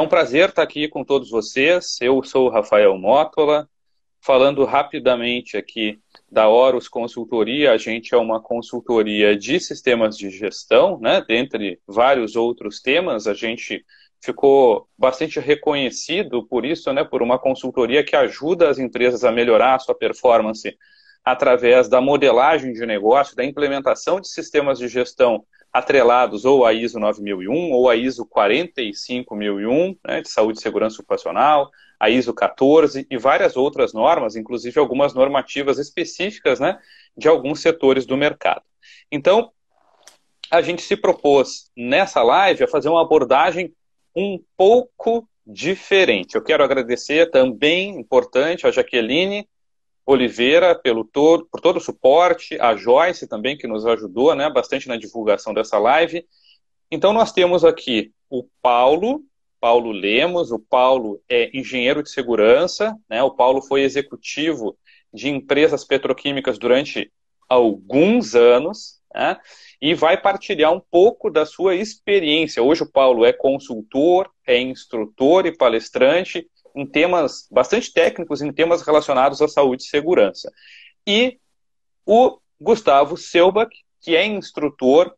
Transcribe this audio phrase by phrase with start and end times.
[0.00, 1.98] É um prazer estar aqui com todos vocês.
[2.00, 3.68] Eu sou o Rafael Mótola,
[4.18, 5.98] falando rapidamente aqui
[6.32, 7.70] da Horus Consultoria.
[7.70, 11.22] A gente é uma consultoria de sistemas de gestão, né?
[11.28, 13.84] Dentre vários outros temas, a gente
[14.22, 17.04] ficou bastante reconhecido por isso, né?
[17.04, 20.74] Por uma consultoria que ajuda as empresas a melhorar a sua performance
[21.22, 26.98] através da modelagem de negócio, da implementação de sistemas de gestão atrelados ou à ISO
[26.98, 33.16] 9001 ou à ISO 45001, né, de saúde e segurança ocupacional, a ISO 14 e
[33.18, 36.78] várias outras normas, inclusive algumas normativas específicas né,
[37.16, 38.62] de alguns setores do mercado.
[39.12, 39.52] Então,
[40.50, 43.72] a gente se propôs nessa live a fazer uma abordagem
[44.16, 46.34] um pouco diferente.
[46.34, 49.48] Eu quero agradecer também, importante, a Jaqueline
[50.10, 54.88] Oliveira pelo todo, por todo o suporte, a Joyce também, que nos ajudou né, bastante
[54.88, 56.26] na divulgação dessa live.
[56.90, 59.22] Então, nós temos aqui o Paulo,
[59.60, 64.76] Paulo Lemos, o Paulo é engenheiro de segurança, né, o Paulo foi executivo
[65.14, 67.12] de empresas petroquímicas durante
[67.48, 69.36] alguns anos, né,
[69.80, 72.62] e vai partilhar um pouco da sua experiência.
[72.62, 78.82] Hoje o Paulo é consultor, é instrutor e palestrante, em temas bastante técnicos, em temas
[78.82, 80.50] relacionados à saúde e segurança.
[81.06, 81.38] E
[82.06, 85.14] o Gustavo Selbach, que é instrutor,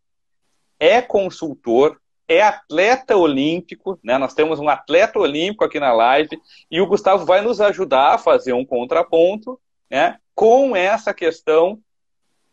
[0.79, 4.17] é consultor, é atleta olímpico, né?
[4.19, 8.19] Nós temos um atleta olímpico aqui na live e o Gustavo vai nos ajudar a
[8.19, 10.19] fazer um contraponto, né?
[10.35, 11.79] Com essa questão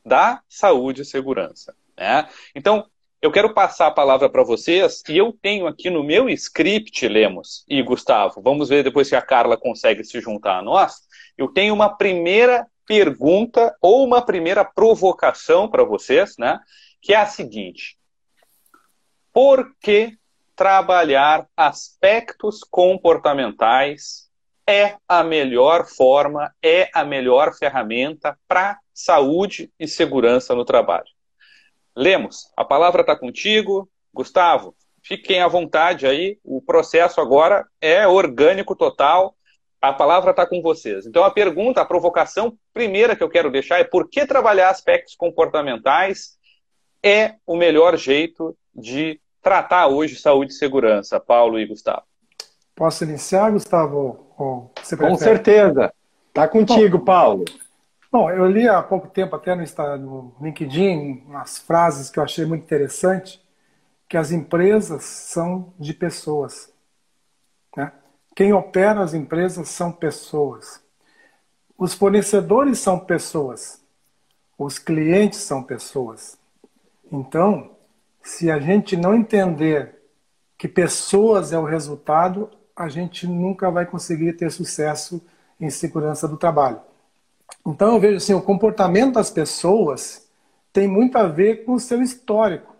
[0.05, 2.27] da saúde e segurança, né?
[2.55, 2.86] Então,
[3.22, 7.66] eu quero passar a palavra para vocês e eu tenho aqui no meu script, Lemos
[7.67, 11.02] e Gustavo, vamos ver depois se a Carla consegue se juntar a nós.
[11.38, 16.59] Eu tenho uma primeira pergunta ou uma primeira provocação para vocês, né?
[17.02, 17.98] Que é a seguinte:
[19.33, 20.17] por que
[20.56, 24.30] trabalhar aspectos comportamentais
[24.66, 31.18] é a melhor forma, é a melhor ferramenta para saúde e segurança no trabalho?
[31.99, 33.89] Lemos, a palavra está contigo.
[34.14, 34.73] Gustavo,
[35.04, 36.39] fiquem à vontade aí.
[36.45, 39.36] O processo agora é orgânico total.
[39.82, 41.05] A palavra está com vocês.
[41.05, 45.14] Então, a pergunta, a provocação primeira que eu quero deixar é por que trabalhar aspectos
[45.14, 46.37] comportamentais
[47.04, 52.04] é o melhor jeito de tratar hoje saúde e segurança, Paulo e Gustavo?
[52.73, 54.33] Posso iniciar, Gustavo?
[54.37, 55.93] com certeza.
[56.30, 57.45] Está contigo, Bom, Paulo.
[58.11, 62.43] Bom, eu li há pouco tempo até no, no LinkedIn umas frases que eu achei
[62.43, 63.39] muito interessante,
[64.08, 66.73] que as empresas são de pessoas.
[67.77, 67.92] Né?
[68.36, 70.81] Quem opera as empresas são pessoas.
[71.77, 73.80] Os fornecedores são pessoas.
[74.58, 76.36] Os clientes são pessoas.
[77.11, 77.77] Então,
[78.23, 80.02] se a gente não entender
[80.58, 85.21] que pessoas é o resultado, a gente nunca vai conseguir ter sucesso
[85.59, 86.89] em segurança do trabalho.
[87.65, 90.30] Então eu vejo assim, o comportamento das pessoas
[90.71, 92.76] tem muito a ver com o seu histórico.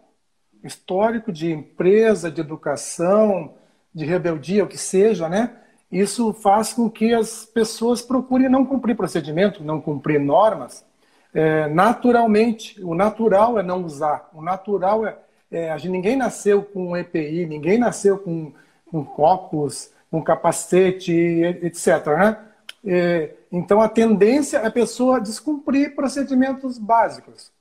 [0.63, 3.53] Histórico de empresa, de educação,
[3.94, 5.56] de rebeldia, o que seja, né?
[5.91, 10.86] Isso faz com que as pessoas procurem não cumprir procedimento, não cumprir normas,
[11.34, 12.81] é, naturalmente.
[12.84, 14.30] O natural é não usar.
[14.34, 15.18] O natural é,
[15.51, 18.53] é ninguém nasceu com EPI, ninguém nasceu com,
[18.91, 22.06] com copos, com capacete, etc.
[22.07, 22.38] Né?
[22.85, 27.51] É, então, a tendência é a pessoa descumprir procedimentos básicos.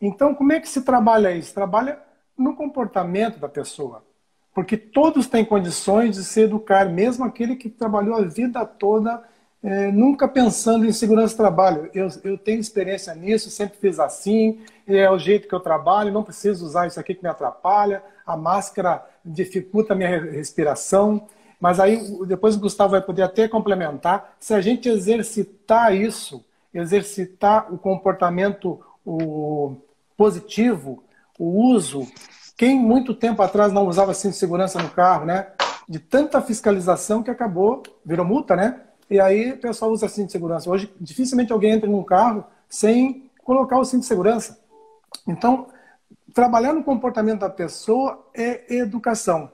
[0.00, 1.54] Então, como é que se trabalha isso?
[1.54, 1.98] Trabalha
[2.36, 4.04] no comportamento da pessoa.
[4.54, 9.22] Porque todos têm condições de se educar, mesmo aquele que trabalhou a vida toda
[9.64, 11.90] é, nunca pensando em segurança do trabalho.
[11.94, 16.22] Eu, eu tenho experiência nisso, sempre fiz assim, é o jeito que eu trabalho, não
[16.22, 21.26] preciso usar isso aqui que me atrapalha, a máscara dificulta a minha respiração.
[21.60, 24.36] Mas aí depois o Gustavo vai poder até complementar.
[24.38, 29.76] Se a gente exercitar isso, exercitar o comportamento o
[30.16, 31.04] positivo,
[31.38, 32.06] o uso,
[32.56, 35.48] quem muito tempo atrás não usava cinto de segurança no carro, né?
[35.88, 38.80] De tanta fiscalização que acabou, virou multa, né?
[39.10, 40.70] E aí o pessoal usa cinto de segurança.
[40.70, 44.58] Hoje, dificilmente alguém entra num carro sem colocar o cinto de segurança.
[45.26, 45.66] Então,
[46.32, 49.50] trabalhar no comportamento da pessoa é educação.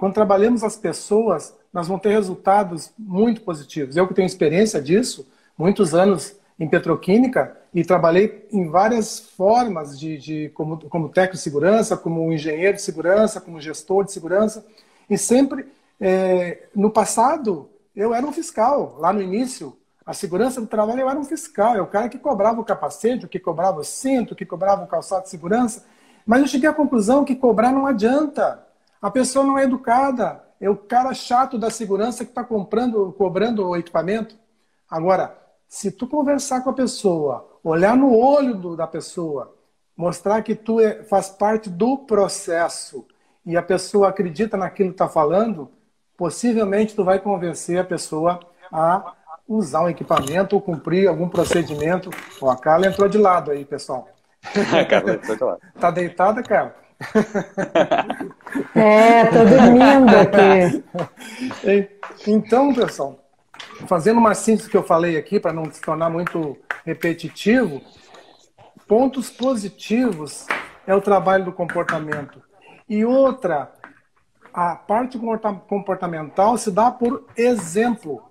[0.00, 3.98] Quando trabalhamos as pessoas, nós vamos ter resultados muito positivos.
[3.98, 10.16] Eu que tenho experiência disso, muitos anos em petroquímica e trabalhei em várias formas de,
[10.16, 14.64] de como, como técnico de segurança, como engenheiro de segurança, como gestor de segurança.
[15.08, 15.66] E sempre
[16.00, 18.96] é, no passado eu era um fiscal.
[18.98, 19.76] Lá no início
[20.06, 21.76] a segurança do trabalho eu era um fiscal.
[21.76, 24.82] É o cara que cobrava o capacete, o que cobrava o cinto, o que cobrava
[24.82, 25.84] o calçado de segurança.
[26.24, 28.69] Mas eu cheguei à conclusão que cobrar não adianta
[29.00, 30.44] a pessoa não é educada.
[30.60, 34.36] é o cara chato da segurança que está comprando, cobrando o equipamento.
[34.88, 35.36] Agora,
[35.66, 39.54] se tu conversar com a pessoa, olhar no olho do, da pessoa,
[39.96, 43.06] mostrar que tu é, faz parte do processo
[43.46, 45.70] e a pessoa acredita naquilo que está falando,
[46.16, 49.14] possivelmente tu vai convencer a pessoa a
[49.48, 52.10] usar um equipamento ou cumprir algum procedimento.
[52.40, 54.08] Ó, a Carla entrou de lado aí, pessoal.
[54.72, 55.60] A Carla entrou de lado.
[55.78, 56.74] tá deitada, Carla?
[58.74, 60.84] É, tô dormindo aqui.
[62.26, 63.18] Então, pessoal,
[63.86, 67.80] fazendo uma síntese que eu falei aqui, para não se tornar muito repetitivo,
[68.86, 70.46] pontos positivos
[70.86, 72.42] é o trabalho do comportamento.
[72.86, 73.72] E outra,
[74.52, 75.18] a parte
[75.66, 78.22] comportamental se dá por exemplo.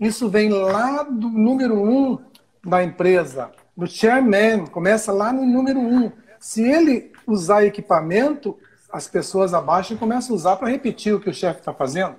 [0.00, 2.18] Isso vem lá do número um
[2.64, 6.10] da empresa, do chairman, começa lá no número um.
[6.40, 8.58] Se ele usar equipamento,
[8.92, 12.16] as pessoas abaixo começam a usar para repetir o que o chefe está fazendo.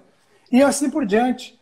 [0.51, 1.59] E assim por diante.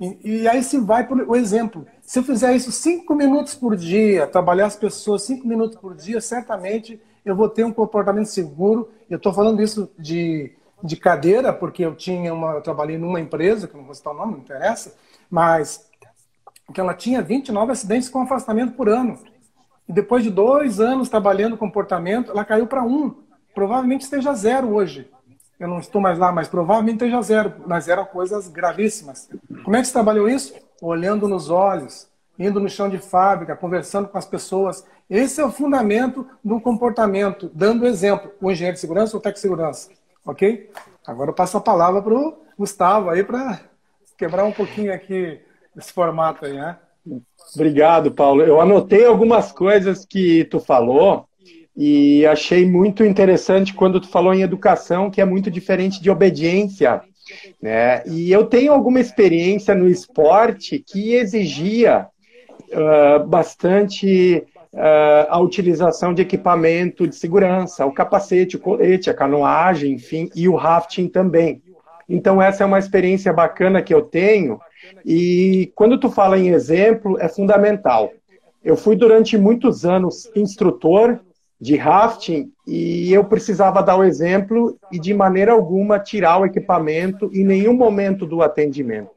[0.00, 1.86] E, e aí se vai o exemplo.
[2.02, 6.20] Se eu fizer isso cinco minutos por dia, trabalhar as pessoas cinco minutos por dia,
[6.20, 8.90] certamente eu vou ter um comportamento seguro.
[9.10, 10.52] Eu estou falando isso de,
[10.82, 14.16] de cadeira, porque eu tinha uma, eu trabalhei numa empresa, que não vou citar o
[14.16, 14.94] nome, não interessa,
[15.30, 15.88] mas
[16.72, 19.18] que ela tinha 29 acidentes com afastamento por ano.
[19.88, 23.14] E depois de dois anos trabalhando comportamento, ela caiu para um.
[23.58, 25.10] Provavelmente esteja zero hoje.
[25.58, 27.54] Eu não estou mais lá, mas provavelmente esteja zero.
[27.66, 29.28] Mas eram coisas gravíssimas.
[29.64, 30.54] Como é que você trabalhou isso?
[30.80, 32.08] Olhando nos olhos,
[32.38, 34.86] indo no chão de fábrica, conversando com as pessoas.
[35.10, 38.30] Esse é o fundamento do comportamento, dando exemplo.
[38.40, 39.90] O engenheiro de segurança ou o técnico de segurança.
[40.24, 40.70] Ok?
[41.04, 43.58] Agora eu passo a palavra para o Gustavo aí para
[44.16, 45.40] quebrar um pouquinho aqui
[45.76, 46.76] esse formato aí, né?
[47.56, 48.40] Obrigado, Paulo.
[48.44, 51.27] Eu anotei algumas coisas que tu falou
[51.80, 57.00] e achei muito interessante quando tu falou em educação, que é muito diferente de obediência.
[57.62, 58.02] Né?
[58.04, 62.08] E eu tenho alguma experiência no esporte que exigia
[62.72, 69.92] uh, bastante uh, a utilização de equipamento de segurança, o capacete, o colete, a canoagem,
[69.92, 71.62] enfim, e o rafting também.
[72.08, 74.58] Então, essa é uma experiência bacana que eu tenho
[75.06, 78.10] e quando tu fala em exemplo, é fundamental.
[78.64, 81.20] Eu fui durante muitos anos instrutor
[81.60, 87.30] de rafting e eu precisava dar o exemplo e de maneira alguma tirar o equipamento
[87.32, 89.10] em nenhum momento do atendimento.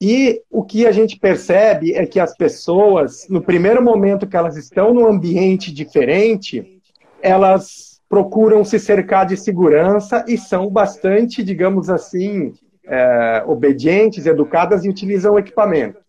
[0.00, 4.56] E o que a gente percebe é que as pessoas, no primeiro momento que elas
[4.56, 6.80] estão num ambiente diferente,
[7.20, 12.52] elas procuram se cercar de segurança e são bastante, digamos assim,
[12.84, 16.01] é, obedientes, educadas e utilizam o equipamento.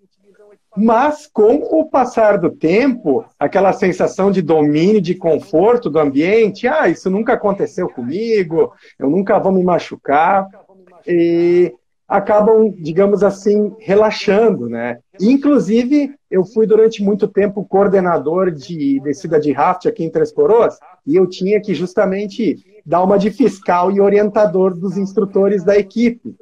[0.75, 6.89] Mas, com o passar do tempo, aquela sensação de domínio, de conforto do ambiente, ah,
[6.89, 10.47] isso nunca aconteceu comigo, eu nunca vou me machucar,
[11.05, 11.73] e
[12.07, 14.99] acabam, digamos assim, relaxando, né?
[15.19, 20.77] Inclusive, eu fui durante muito tempo coordenador de descida de raft aqui em Três Coroas,
[21.05, 26.35] e eu tinha que justamente dar uma de fiscal e orientador dos instrutores da equipe.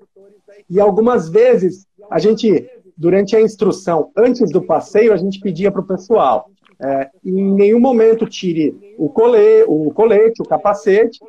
[0.69, 2.67] E algumas vezes, a gente,
[3.01, 7.79] durante a instrução, antes do passeio, a gente pedia para o pessoal, é, em nenhum
[7.79, 11.19] momento tire o, cole, o colete, o capacete,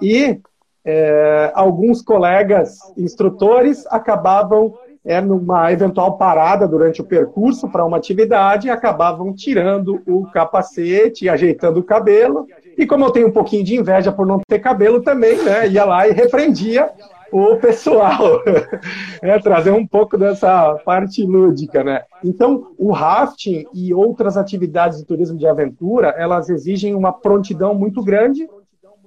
[0.00, 0.38] e
[0.84, 4.72] é, alguns colegas instrutores acabavam,
[5.04, 11.80] é, numa eventual parada durante o percurso para uma atividade, acabavam tirando o capacete, ajeitando
[11.80, 12.46] o cabelo,
[12.78, 15.84] e como eu tenho um pouquinho de inveja por não ter cabelo também, né, ia
[15.84, 16.88] lá e repreendia
[17.32, 18.42] o pessoal,
[19.22, 22.02] é, trazer um pouco dessa parte lúdica, né?
[22.24, 28.02] Então, o rafting e outras atividades de turismo de aventura, elas exigem uma prontidão muito
[28.02, 28.48] grande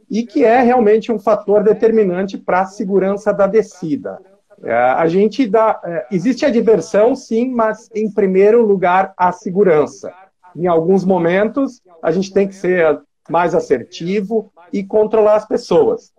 [0.10, 4.20] e que é realmente um fator determinante para a segurança da descida.
[4.64, 10.14] É, a gente dá, é, existe a diversão, sim, mas em primeiro lugar a segurança.
[10.56, 16.14] Em alguns momentos, a gente tem que ser mais assertivo e controlar as pessoas.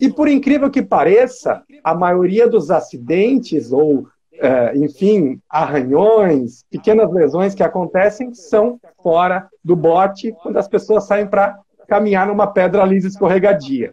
[0.00, 7.54] E por incrível que pareça, a maioria dos acidentes ou, é, enfim, arranhões, pequenas lesões
[7.54, 13.08] que acontecem são fora do bote quando as pessoas saem para caminhar numa pedra lisa
[13.08, 13.92] escorregadia.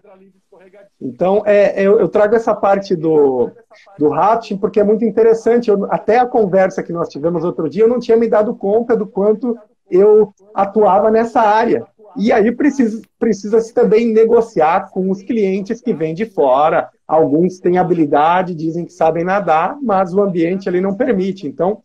[1.01, 3.51] Então, é, eu, eu, trago essa parte do,
[3.97, 5.69] do rafting porque é muito interessante.
[5.69, 8.95] Eu, até a conversa que nós tivemos outro dia, eu não tinha me dado conta
[8.95, 9.57] do quanto
[9.89, 11.85] eu atuava nessa área.
[12.17, 16.89] E aí precisa, precisa se também negociar com os clientes que vêm de fora.
[17.07, 21.45] Alguns têm habilidade, dizem que sabem nadar, mas o ambiente ali não permite.
[21.48, 21.84] Então,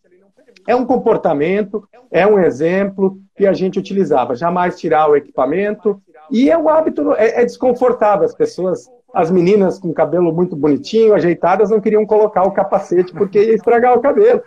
[0.67, 4.35] é um comportamento, é um exemplo que a gente utilizava.
[4.35, 6.01] Jamais tirar o equipamento.
[6.29, 8.25] E é um hábito, é, é desconfortável.
[8.25, 13.43] As pessoas as meninas com cabelo muito bonitinho, ajeitadas, não queriam colocar o capacete porque
[13.43, 14.41] ia estragar o cabelo.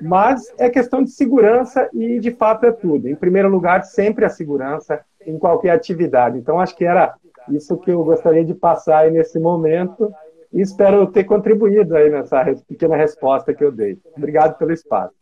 [0.00, 3.08] Mas é questão de segurança e, de fato, é tudo.
[3.08, 6.38] Em primeiro lugar, sempre a segurança em qualquer atividade.
[6.38, 7.14] Então, acho que era
[7.48, 10.12] isso que eu gostaria de passar aí nesse momento
[10.52, 13.98] e espero ter contribuído aí nessa pequena resposta que eu dei.
[14.16, 15.14] Obrigado pelo espaço.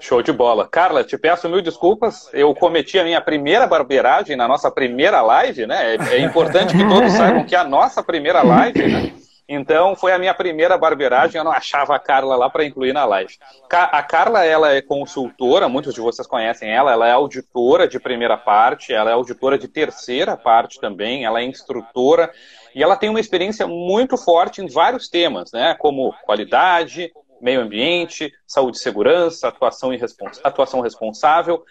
[0.00, 0.68] Show de bola.
[0.68, 2.28] Carla, te peço mil desculpas.
[2.32, 5.94] Eu cometi a minha primeira barbeiragem na nossa primeira live, né?
[5.94, 9.12] É, é importante que todos saibam que a nossa primeira live, né?
[9.48, 13.04] Então, foi a minha primeira barbeiragem, eu não achava a Carla lá para incluir na
[13.04, 13.36] live.
[13.70, 18.38] A Carla, ela é consultora, muitos de vocês conhecem ela, ela é auditora de primeira
[18.38, 22.32] parte, ela é auditora de terceira parte também, ela é instrutora,
[22.74, 28.32] e ela tem uma experiência muito forte em vários temas, né, como qualidade, meio ambiente,
[28.46, 31.62] saúde e segurança, atuação, respons atuação responsável.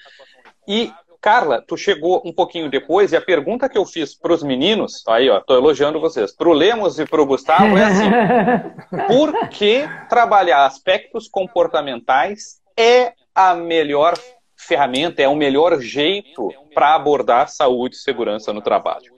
[0.67, 4.43] E, Carla, tu chegou um pouquinho depois e a pergunta que eu fiz para os
[4.43, 8.09] meninos, aí ó, tô elogiando vocês, para o Lemos e para o Gustavo é assim,
[9.07, 14.15] por que trabalhar aspectos comportamentais é a melhor
[14.57, 19.13] ferramenta, é o melhor jeito para abordar saúde e segurança no trabalho?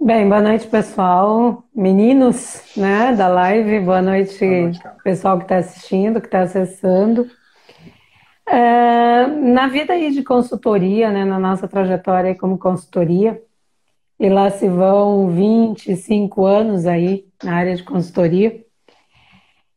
[0.00, 1.64] Bem, boa noite, pessoal.
[1.74, 3.80] Meninos, né, da live.
[3.80, 7.28] Boa noite, boa noite pessoal que está assistindo, que está acessando.
[8.52, 13.42] É, na vida aí de consultoria, né, na nossa trajetória como consultoria,
[14.20, 18.62] e lá se vão 25 anos aí na área de consultoria,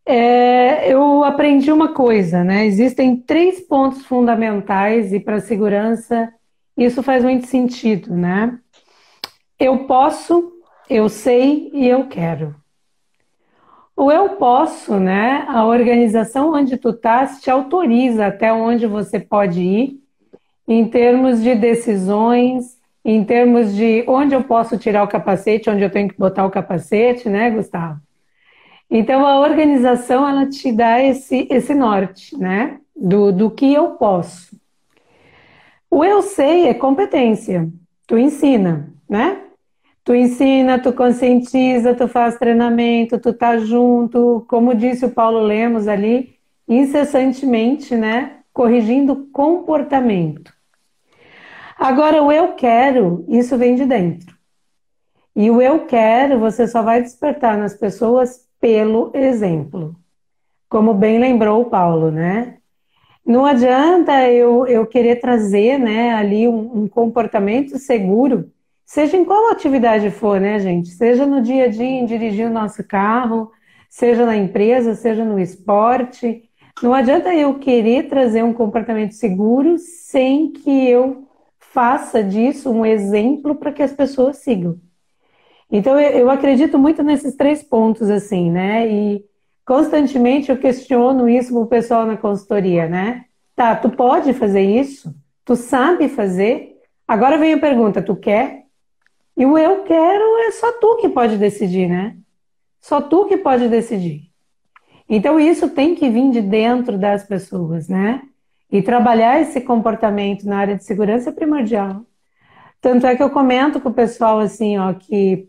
[0.05, 2.65] é, eu aprendi uma coisa, né?
[2.65, 6.31] Existem três pontos fundamentais e para segurança
[6.77, 8.59] isso faz muito sentido, né?
[9.57, 10.51] Eu posso,
[10.89, 12.53] eu sei e eu quero.
[13.97, 15.45] O eu posso, né?
[15.47, 19.99] A organização onde tu estás te autoriza até onde você pode ir,
[20.67, 25.89] em termos de decisões, em termos de onde eu posso tirar o capacete, onde eu
[25.89, 27.99] tenho que botar o capacete, né, Gustavo?
[28.89, 32.79] Então a organização ela te dá esse, esse norte, né?
[32.95, 34.59] Do, do que eu posso.
[35.89, 37.69] O eu sei é competência.
[38.07, 39.44] Tu ensina, né?
[40.05, 45.87] Tu ensina, tu conscientiza, tu faz treinamento, tu tá junto, como disse o Paulo Lemos
[45.87, 48.37] ali, incessantemente, né?
[48.53, 50.53] Corrigindo comportamento.
[51.75, 54.35] Agora, o eu quero, isso vem de dentro.
[55.35, 59.95] E o eu quero, você só vai despertar nas pessoas pelo exemplo.
[60.69, 62.59] Como bem lembrou o Paulo, né?
[63.25, 68.51] Não adianta eu, eu querer trazer né, ali um, um comportamento seguro
[68.85, 70.89] Seja em qual atividade for, né, gente?
[70.89, 73.51] Seja no dia a dia em dirigir o nosso carro,
[73.89, 76.43] seja na empresa, seja no esporte.
[76.83, 81.27] Não adianta eu querer trazer um comportamento seguro sem que eu
[81.57, 84.79] faça disso um exemplo para que as pessoas sigam.
[85.69, 88.87] Então, eu acredito muito nesses três pontos, assim, né?
[88.87, 89.25] E
[89.65, 93.25] constantemente eu questiono isso com o pessoal na consultoria, né?
[93.55, 95.13] Tá, tu pode fazer isso?
[95.43, 96.75] Tu sabe fazer?
[97.07, 98.64] Agora vem a pergunta, tu quer?
[99.37, 102.15] E o eu quero é só tu que pode decidir, né?
[102.79, 104.29] Só tu que pode decidir.
[105.09, 108.21] Então isso tem que vir de dentro das pessoas, né?
[108.71, 112.01] E trabalhar esse comportamento na área de segurança é primordial.
[112.81, 115.47] Tanto é que eu comento com o pessoal assim, ó, que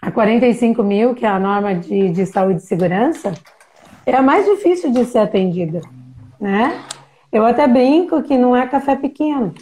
[0.00, 3.32] a 45 mil, que é a norma de, de saúde e segurança,
[4.04, 5.80] é a mais difícil de ser atendida,
[6.40, 6.82] né?
[7.32, 9.54] Eu até brinco que não é café pequeno.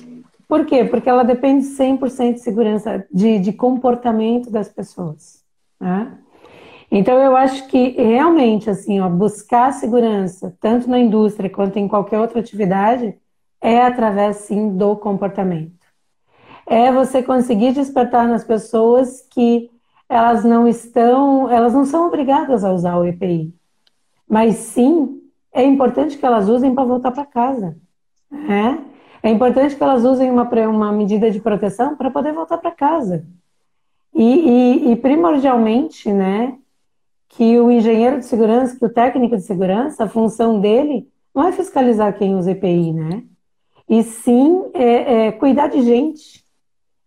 [0.50, 0.84] Por quê?
[0.84, 5.44] Porque ela depende 100% de segurança, de, de comportamento das pessoas.
[5.78, 6.18] Né?
[6.90, 12.18] Então, eu acho que realmente, assim, ó, buscar segurança, tanto na indústria quanto em qualquer
[12.18, 13.14] outra atividade,
[13.60, 15.86] é através, sim, do comportamento.
[16.66, 19.70] É você conseguir despertar nas pessoas que
[20.08, 23.54] elas não estão, elas não são obrigadas a usar o EPI.
[24.28, 27.76] Mas sim, é importante que elas usem para voltar para casa.
[28.28, 28.89] Né?
[29.22, 33.24] É importante que elas usem uma, uma medida de proteção para poder voltar para casa.
[34.14, 36.56] E, e, e, primordialmente, né,
[37.28, 41.52] que o engenheiro de segurança, que o técnico de segurança, a função dele não é
[41.52, 43.22] fiscalizar quem usa EPI, né?
[43.88, 46.44] E sim é, é cuidar de gente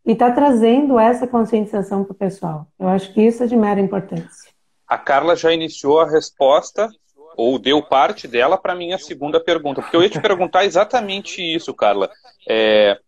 [0.05, 2.67] e tá trazendo essa conscientização para o pessoal.
[2.77, 4.51] Eu acho que isso é de mera importância.
[4.87, 6.89] A Carla já iniciou a resposta
[7.35, 11.73] ou deu parte dela para minha segunda pergunta, porque eu ia te perguntar exatamente isso,
[11.73, 12.09] Carla.
[12.47, 12.99] É,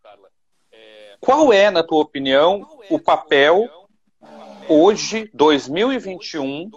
[1.20, 3.70] qual é, na tua opinião, o papel
[4.68, 6.70] hoje, 2021,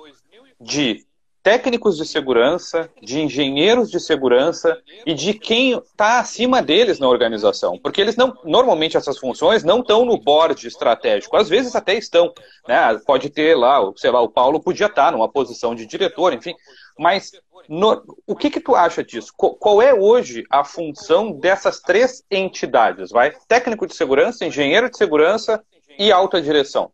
[0.61, 1.07] de
[1.43, 7.79] técnicos de segurança, de engenheiros de segurança e de quem está acima deles na organização.
[7.79, 12.35] Porque eles não, normalmente essas funções não estão no board estratégico, às vezes até estão.
[12.67, 13.01] Né?
[13.07, 16.55] Pode ter lá, sei lá, o Paulo podia estar tá numa posição de diretor, enfim.
[16.99, 17.33] Mas
[17.69, 19.33] no, o que, que tu acha disso?
[19.37, 23.11] Qual, qual é hoje a função dessas três entidades?
[23.11, 23.33] Vai?
[23.47, 25.63] Técnico de segurança, engenheiro de segurança
[25.99, 26.91] e alta direção.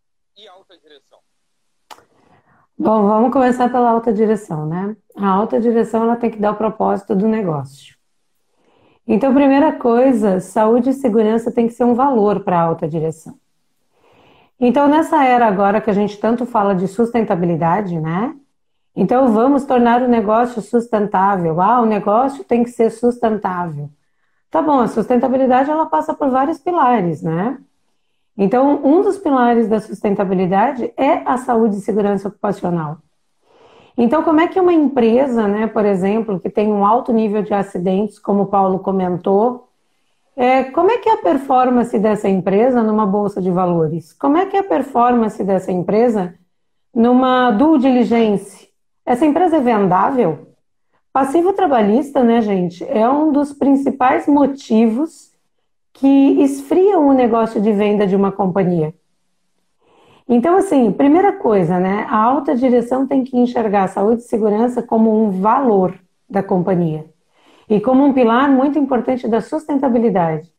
[2.77, 4.97] Bom, vamos começar pela alta direção, né?
[5.17, 7.95] A alta direção ela tem que dar o propósito do negócio.
[9.07, 13.39] Então, primeira coisa, saúde e segurança tem que ser um valor para a alta direção.
[14.59, 18.35] Então, nessa era agora que a gente tanto fala de sustentabilidade, né?
[18.97, 21.61] Então, vamos tornar o negócio sustentável.
[21.61, 23.91] Ah, o negócio tem que ser sustentável.
[24.51, 27.59] Tá bom, a sustentabilidade ela passa por vários pilares, né?
[28.37, 32.99] Então, um dos pilares da sustentabilidade é a saúde e segurança ocupacional.
[33.97, 37.55] Então, como é que uma empresa, né, por exemplo, que tem um alto nível de
[37.55, 39.69] acidentes, como o Paulo comentou,
[40.37, 44.13] é, como é que é a performance dessa empresa numa bolsa de valores?
[44.13, 46.35] Como é que é a performance dessa empresa
[46.93, 48.64] numa due diligence?
[49.07, 50.49] Essa empresa é vendável?
[51.13, 55.33] Passivo trabalhista, né, gente, é um dos principais motivos
[55.93, 58.93] que esfriam o negócio de venda de uma companhia.
[60.29, 62.07] Então, assim, primeira coisa, né?
[62.09, 65.95] A alta direção tem que enxergar a saúde e segurança como um valor
[66.29, 67.05] da companhia
[67.69, 70.51] e como um pilar muito importante da sustentabilidade,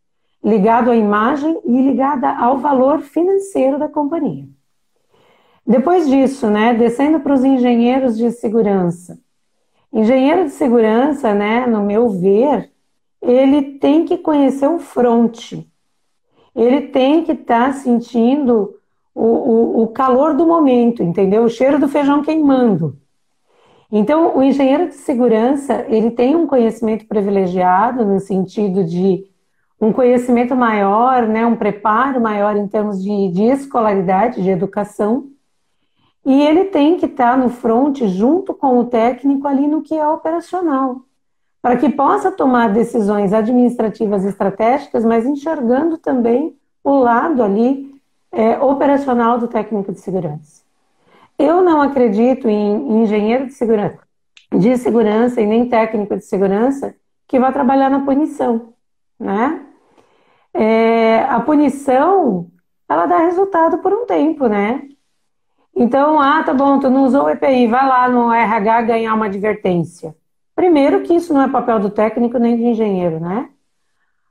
[0.43, 4.47] ligado à imagem e ligada ao valor financeiro da companhia.
[5.65, 9.17] Depois disso, né, descendo para os engenheiros de segurança.
[9.91, 12.69] Engenheiro de segurança, né, no meu ver,
[13.21, 15.67] ele tem que conhecer o fronte.
[16.55, 18.75] Ele tem que estar tá sentindo
[19.13, 21.43] o, o, o, calor do momento, entendeu?
[21.43, 22.97] O cheiro do feijão queimando.
[23.91, 29.25] Então, o engenheiro de segurança, ele tem um conhecimento privilegiado no sentido de
[29.79, 35.29] um conhecimento maior, né, um preparo maior em termos de, de escolaridade, de educação,
[36.25, 39.95] e ele tem que estar tá no front junto com o técnico ali no que
[39.95, 41.01] é operacional
[41.65, 47.99] para que possa tomar decisões administrativas estratégicas, mas enxergando também o lado ali
[48.31, 50.61] é, operacional do técnico de segurança.
[51.39, 53.97] Eu não acredito em engenheiro de segurança,
[54.53, 56.95] de segurança e nem técnico de segurança
[57.27, 58.71] que vai trabalhar na punição,
[59.19, 59.65] né?
[60.53, 62.45] É, a punição,
[62.87, 64.87] ela dá resultado por um tempo, né?
[65.75, 69.25] Então, ah, tá bom, tu não usou o EPI, vai lá no RH ganhar uma
[69.25, 70.15] advertência.
[70.55, 73.49] Primeiro que isso não é papel do técnico nem do engenheiro, né?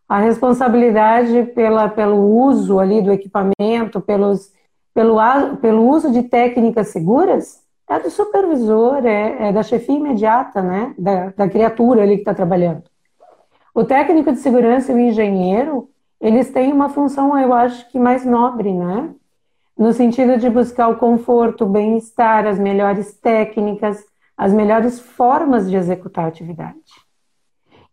[0.08, 4.50] A responsabilidade pela, pelo uso ali do equipamento, pelos,
[4.94, 5.18] pelo,
[5.60, 10.94] pelo uso de técnicas seguras, é do supervisor, é, é da chefia imediata, né?
[10.98, 12.84] Da, da criatura ali que está trabalhando.
[13.74, 18.24] O técnico de segurança e o engenheiro, eles têm uma função, eu acho que mais
[18.24, 19.10] nobre, né?
[19.76, 24.04] No sentido de buscar o conforto, o bem-estar, as melhores técnicas,
[24.36, 26.78] as melhores formas de executar a atividade.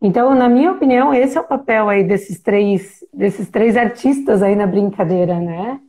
[0.02, 4.56] Então, na minha opinião, esse é o papel aí desses três, desses três artistas aí
[4.56, 5.80] na brincadeira, né?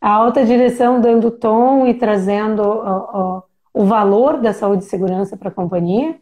[0.00, 3.42] A alta direção dando tom e trazendo o,
[3.78, 6.16] o, o valor da saúde e segurança para a companhia,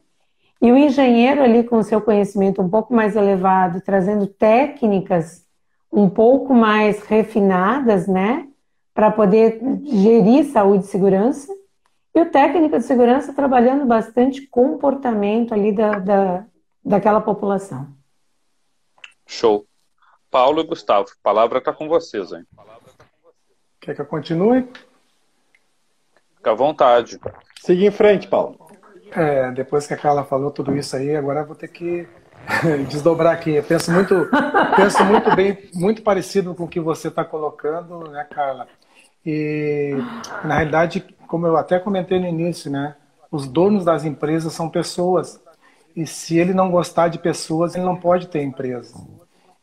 [0.61, 5.45] e o engenheiro ali com seu conhecimento um pouco mais elevado, trazendo técnicas
[5.93, 8.47] um pouco mais refinadas, né?
[9.03, 11.53] Para poder gerir saúde e segurança.
[12.15, 16.47] E o técnico de segurança trabalhando bastante comportamento ali da, da,
[16.85, 17.89] daquela população.
[19.27, 19.67] Show.
[20.31, 22.47] Paulo e Gustavo, a palavra está com vocês, hein?
[23.81, 24.69] Quer que eu continue?
[26.37, 27.19] Fica à vontade.
[27.61, 28.57] Siga em frente, Paulo.
[29.11, 32.07] É, depois que a Carla falou tudo isso aí, agora eu vou ter que
[32.89, 33.51] desdobrar aqui.
[33.51, 34.15] Eu penso muito,
[34.77, 38.69] penso muito bem, muito parecido com o que você está colocando, né, Carla?
[39.25, 39.93] E
[40.45, 41.01] na realidade
[41.33, 42.95] como eu até comentei no início, né?
[43.31, 45.41] Os donos das empresas são pessoas.
[45.97, 48.95] E se ele não gostar de pessoas, ele não pode ter empresa.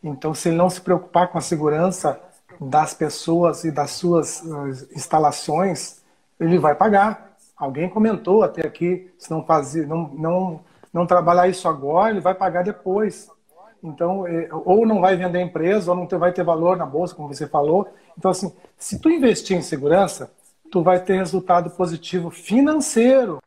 [0.03, 2.19] Então, se ele não se preocupar com a segurança
[2.59, 6.01] das pessoas e das suas uh, instalações,
[6.39, 7.35] ele vai pagar.
[7.55, 10.59] Alguém comentou até aqui, se não fazer, não, não,
[10.91, 13.29] não trabalhar isso agora, ele vai pagar depois.
[13.83, 17.15] Então, é, ou não vai vender a empresa, ou não vai ter valor na bolsa,
[17.15, 17.87] como você falou.
[18.17, 20.31] Então, assim, se tu investir em segurança,
[20.71, 23.39] tu vai ter resultado positivo financeiro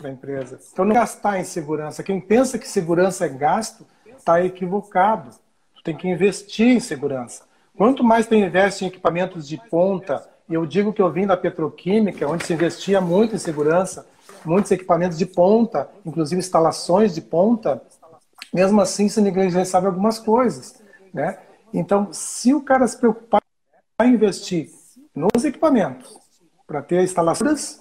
[0.00, 0.60] da empresa.
[0.72, 2.02] Então, não gastar em segurança.
[2.02, 3.84] Quem pensa que segurança é gasto,
[4.16, 5.30] está equivocado.
[5.76, 7.44] Tu tem que investir em segurança.
[7.76, 11.36] Quanto mais tu investe em equipamentos de ponta, e eu digo que eu vim da
[11.36, 14.06] petroquímica, onde se investia muito em segurança,
[14.44, 17.82] muitos equipamentos de ponta, inclusive instalações de ponta,
[18.52, 20.80] mesmo assim se negligenciava algumas coisas,
[21.12, 21.38] né?
[21.72, 23.42] Então, se o cara se preocupar
[24.02, 24.70] em investir
[25.14, 26.16] nos equipamentos,
[26.66, 27.80] para ter instalações,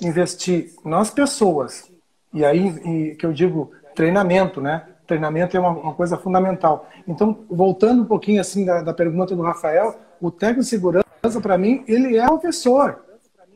[0.00, 1.90] investir nas pessoas,
[2.32, 4.86] e aí e, que eu digo treinamento, né?
[5.06, 6.88] Treinamento é uma, uma coisa fundamental.
[7.06, 11.58] Então, voltando um pouquinho assim da, da pergunta do Rafael, o técnico de segurança, para
[11.58, 13.04] mim, ele é professor.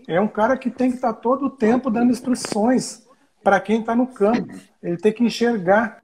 [0.09, 3.07] É um cara que tem que estar todo o tempo dando instruções
[3.43, 4.53] para quem está no campo.
[4.83, 6.03] Ele tem que enxergar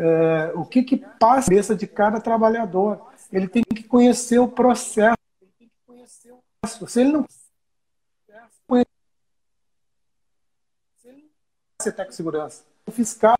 [0.00, 3.12] é, o que, que passa na cabeça de cada trabalhador.
[3.30, 5.14] Ele tem que conhecer o processo.
[6.88, 7.26] Se ele não
[8.66, 8.86] conhecer
[11.84, 13.36] técnico de segurança, o fiscal,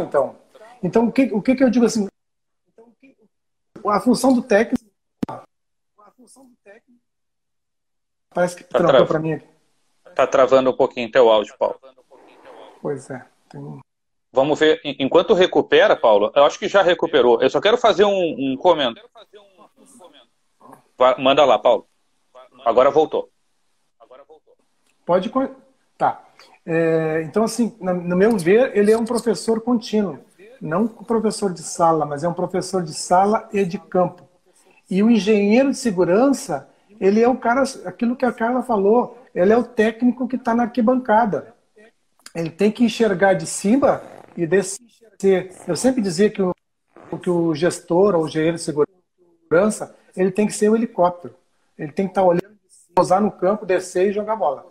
[0.00, 0.36] então.
[0.82, 2.08] Então, o que, o que, que eu digo assim?
[3.86, 4.84] A função do técnico.
[5.28, 7.00] A função do técnico.
[8.30, 9.40] Parece que tá travou para mim.
[10.14, 11.80] Tá travando um pouquinho teu áudio, Paulo.
[12.82, 13.24] Pois é.
[13.48, 13.80] Tem...
[14.38, 14.80] Vamos ver.
[14.84, 17.42] Enquanto recupera, Paulo, eu acho que já recuperou.
[17.42, 19.10] Eu só quero fazer um, um comentário.
[21.18, 21.88] Manda lá, Paulo.
[22.64, 23.28] Agora voltou.
[25.04, 25.32] Pode.
[25.96, 26.24] Tá.
[26.64, 30.20] É, então, assim, no meu ver, ele é um professor contínuo.
[30.60, 34.22] Não um professor de sala, mas é um professor de sala e de campo.
[34.88, 36.68] E o engenheiro de segurança,
[37.00, 40.54] ele é o cara, aquilo que a Carla falou, ele é o técnico que está
[40.54, 41.54] na arquibancada.
[42.36, 44.00] Ele tem que enxergar de cima
[44.38, 45.52] e descer.
[45.66, 46.54] Eu sempre dizia que o,
[47.20, 51.34] que o gestor ou o engenheiro de segurança, ele tem que ser o um helicóptero.
[51.76, 52.56] Ele tem que estar tá olhando,
[52.94, 54.64] pousar no campo, descer e jogar bola.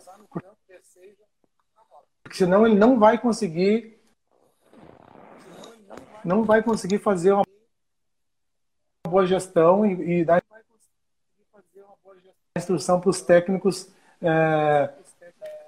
[2.23, 3.97] Porque senão ele não vai conseguir
[6.23, 7.43] não vai conseguir fazer uma
[9.08, 10.41] boa gestão e, e dar
[12.58, 13.89] instrução para os técnicos
[14.21, 14.89] é,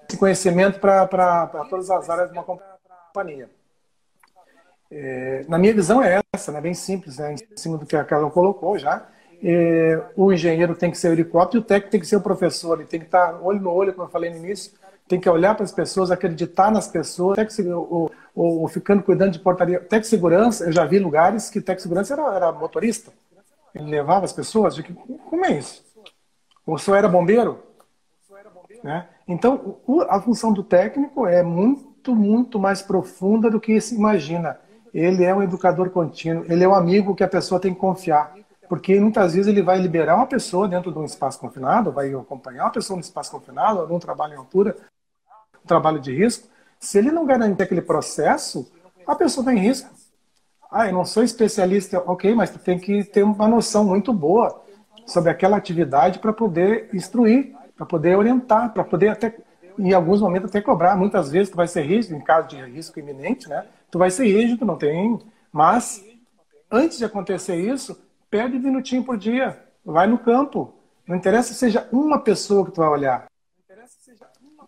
[0.07, 3.49] esse conhecimento para todas as áreas de uma companhia.
[4.91, 6.59] É, na minha visão é essa, né?
[6.59, 7.35] bem simples, né?
[7.35, 9.07] em cima do que a Carla colocou já.
[9.41, 12.79] É, o engenheiro tem que ser o helicóptero o técnico tem que ser o professor.
[12.79, 14.73] Ele tem que estar olho no olho, como eu falei no início,
[15.07, 17.37] tem que olhar para as pessoas, acreditar nas pessoas.
[17.59, 19.79] Ou, ou, ou ficando cuidando de portaria.
[19.79, 23.11] Tec segurança, eu já vi lugares que tec segurança era, era motorista.
[23.73, 24.79] Ele levava as pessoas.
[24.79, 25.83] Que, como é isso?
[26.65, 27.59] Ou só era bombeiro?
[28.83, 29.07] Né?
[29.27, 29.77] Então,
[30.09, 34.59] a função do técnico é muito, muito mais profunda do que se imagina.
[34.93, 38.33] Ele é um educador contínuo, ele é um amigo que a pessoa tem que confiar.
[38.67, 42.65] Porque muitas vezes ele vai liberar uma pessoa dentro de um espaço confinado, vai acompanhar
[42.65, 44.75] uma pessoa no espaço confinado, num trabalho em altura,
[45.63, 46.47] um trabalho de risco.
[46.79, 48.71] Se ele não garantir aquele processo,
[49.07, 49.89] a pessoa está em risco.
[50.71, 54.61] Ah, eu não sou especialista, ok, mas tu tem que ter uma noção muito boa
[55.07, 59.35] sobre aquela atividade para poder instruir, para poder orientar, para poder até,
[59.79, 60.95] em alguns momentos, até cobrar.
[60.95, 63.65] Muitas vezes tu vai ser rígido, em caso de risco iminente, né?
[63.91, 65.19] Tu vai ser rígido, não tem.
[65.51, 66.03] Mas,
[66.71, 67.99] antes de acontecer isso,
[68.29, 69.63] perde minutinho por dia.
[69.83, 70.73] Vai no campo.
[71.07, 73.27] Não interessa que seja uma pessoa que tu vai olhar.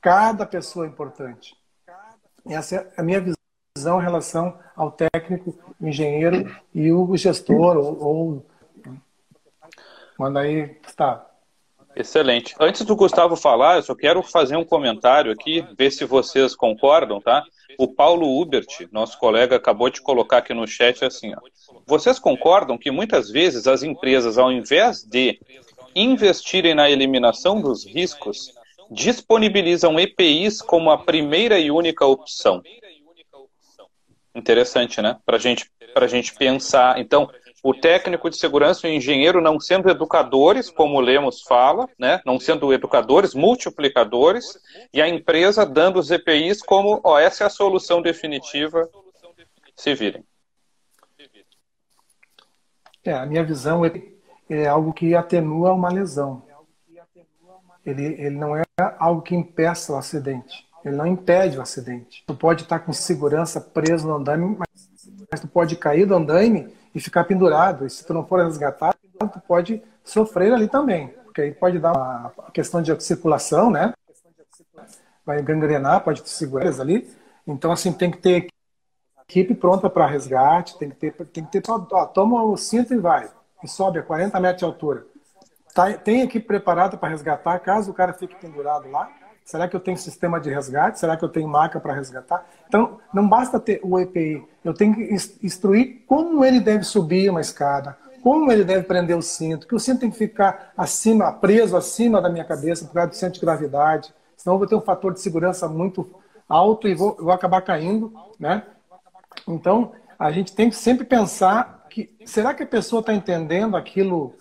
[0.01, 1.55] Cada pessoa é importante.
[2.47, 3.23] Essa é a minha
[3.75, 8.45] visão em relação ao técnico, o engenheiro e o gestor ou, ou
[10.21, 11.23] Manda aí, Gustavo.
[11.95, 12.55] Excelente.
[12.59, 17.19] Antes do Gustavo falar, eu só quero fazer um comentário aqui, ver se vocês concordam,
[17.19, 17.43] tá?
[17.77, 21.39] O Paulo Hubert, nosso colega, acabou de colocar aqui no chat assim, ó.
[21.85, 25.39] Vocês concordam que muitas vezes as empresas, ao invés de
[25.95, 28.53] investirem na eliminação dos riscos,
[28.89, 32.61] disponibilizam EPIs como a primeira e única opção?
[34.33, 35.17] Interessante, né?
[35.25, 36.99] Para gente, a gente pensar.
[36.99, 37.29] Então,
[37.63, 42.19] o técnico de segurança e o engenheiro não sendo educadores, como o Lemos fala, né?
[42.25, 44.57] não sendo educadores, multiplicadores,
[44.91, 48.89] e a empresa dando os EPIs como, ó, essa é a solução definitiva,
[49.75, 50.23] se virem.
[53.03, 53.91] É, a minha visão é,
[54.49, 56.43] é algo que atenua uma lesão.
[57.85, 58.63] Ele, ele não é
[58.99, 60.67] algo que impeça o acidente.
[60.85, 62.23] Ele não impede o acidente.
[62.25, 64.57] Tu pode estar com segurança preso no andaime,
[65.31, 67.85] mas tu pode cair do andaime e ficar pendurado.
[67.85, 71.09] E se tu não for resgatado, tu pode sofrer ali também.
[71.25, 73.93] Porque aí pode dar uma questão de circulação, né?
[75.25, 77.09] Vai gangrenar, pode te segurar ali.
[77.47, 78.47] Então, assim, tem que ter
[79.27, 82.93] equipe pronta para resgate, tem que ter, tem que ter só, ó, toma o cinto
[82.93, 83.29] e vai.
[83.63, 85.05] E sobe a 40 metros de altura.
[85.73, 89.09] Tá, tem equipe preparada para resgatar, caso o cara fique pendurado lá.
[89.51, 90.97] Será que eu tenho sistema de resgate?
[90.97, 92.47] Será que eu tenho marca para resgatar?
[92.69, 94.41] Então, não basta ter o EPI.
[94.63, 99.21] Eu tenho que instruir como ele deve subir uma escada, como ele deve prender o
[99.21, 103.09] cinto, que o cinto tem que ficar acima, preso acima da minha cabeça por causa
[103.09, 104.13] do centro de gravidade.
[104.37, 106.09] senão eu vou ter um fator de segurança muito
[106.47, 108.63] alto e vou, vou acabar caindo, né?
[109.45, 114.33] Então, a gente tem que sempre pensar que será que a pessoa está entendendo aquilo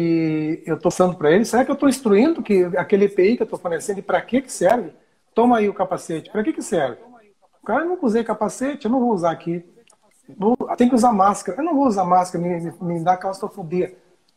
[0.00, 1.44] que eu estou falando para ele?
[1.44, 4.40] Será que eu estou instruindo que aquele EPI que eu estou fornecendo e para que
[4.40, 4.92] que serve?
[5.34, 6.30] Toma aí o capacete.
[6.30, 6.98] Para que que serve?
[7.62, 9.64] O cara não usei capacete, eu não vou usar aqui.
[10.78, 11.60] Tem que usar máscara.
[11.60, 13.94] Eu não vou usar máscara, me, me, me dá claustrofobia.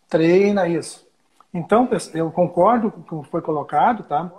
[0.10, 1.08] Treina isso.
[1.54, 4.30] Então, eu concordo com o que foi colocado, tá?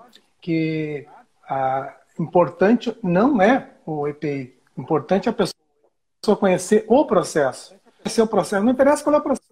[0.40, 1.06] Que
[1.48, 4.54] a importante não é o EPI.
[4.76, 7.74] Importante é a pessoa conhecer o processo.
[8.02, 8.64] Conhecer o processo.
[8.64, 9.43] Não interessa qual é o processo.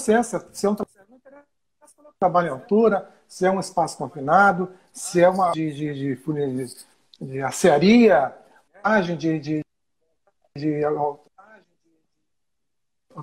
[0.00, 0.76] Se é um
[2.18, 6.76] trabalho em altura, se é um espaço confinado, se é uma de, de, de, de,
[7.20, 8.34] de acearia,
[9.04, 9.64] de, de, de,
[10.56, 10.82] de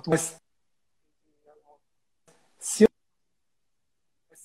[0.06, 0.36] mas
[2.58, 2.86] se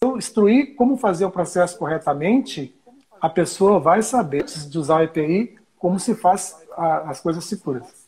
[0.02, 2.76] eu instruir como fazer o processo corretamente,
[3.22, 8.03] a pessoa vai saber, de usar o EPI, como se faz a, as coisas seguras.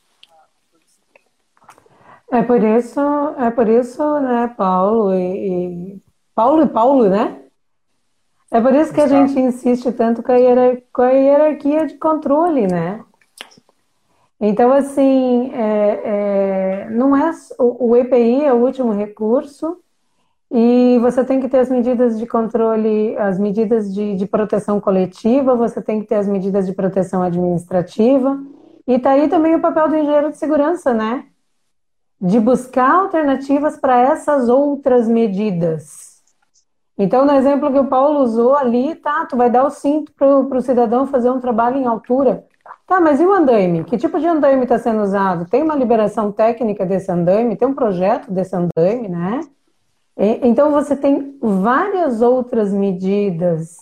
[2.35, 2.99] É por isso,
[3.37, 6.01] é por isso, né, Paulo e, e
[6.35, 7.41] Paulo e Paulo, né?
[8.51, 11.93] É por isso que a gente insiste tanto com a, hierar, com a hierarquia de
[11.93, 13.01] controle, né?
[14.37, 19.77] Então, assim, é, é, não é o, o EPI é o último recurso,
[20.51, 25.55] e você tem que ter as medidas de controle, as medidas de, de proteção coletiva,
[25.55, 28.37] você tem que ter as medidas de proteção administrativa.
[28.85, 31.25] E tá aí também o papel do engenheiro de segurança, né?
[32.19, 36.15] De buscar alternativas para essas outras medidas.
[36.97, 40.27] Então, no exemplo que o Paulo usou ali, tá, tu vai dar o cinto para
[40.57, 42.45] o cidadão fazer um trabalho em altura.
[42.87, 43.83] Tá, mas e o andaime?
[43.83, 45.45] Que tipo de andaime está sendo usado?
[45.45, 47.55] Tem uma liberação técnica desse andaime?
[47.55, 49.41] Tem um projeto desse andaime, né?
[50.17, 53.75] Então, você tem várias outras medidas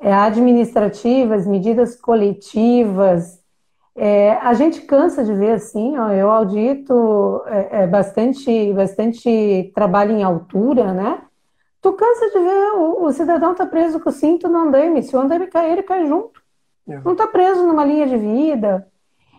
[0.00, 3.40] é, administrativas, medidas coletivas.
[3.96, 10.12] É, a gente cansa de ver assim, ó, eu audito é, é, bastante, bastante trabalho
[10.12, 11.22] em altura, né?
[11.80, 15.02] Tu cansa de ver o, o cidadão tá preso com o cinto no andaime.
[15.02, 16.42] Se o andaime cair, ele cai junto.
[16.88, 16.98] É.
[17.00, 18.88] Não tá preso numa linha de vida.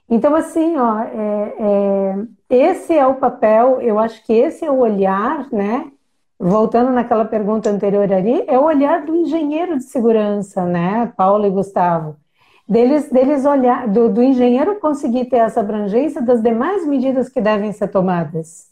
[0.10, 2.16] Então, assim, ó, é, é,
[2.50, 5.92] esse é o papel, eu acho que esse é o olhar, né?
[6.40, 11.50] voltando naquela pergunta anterior ali, é o olhar do engenheiro de segurança, né, Paulo e
[11.50, 12.18] Gustavo?
[12.68, 17.72] Deles, deles olhar, do, do engenheiro conseguir ter essa abrangência das demais medidas que devem
[17.72, 18.70] ser tomadas.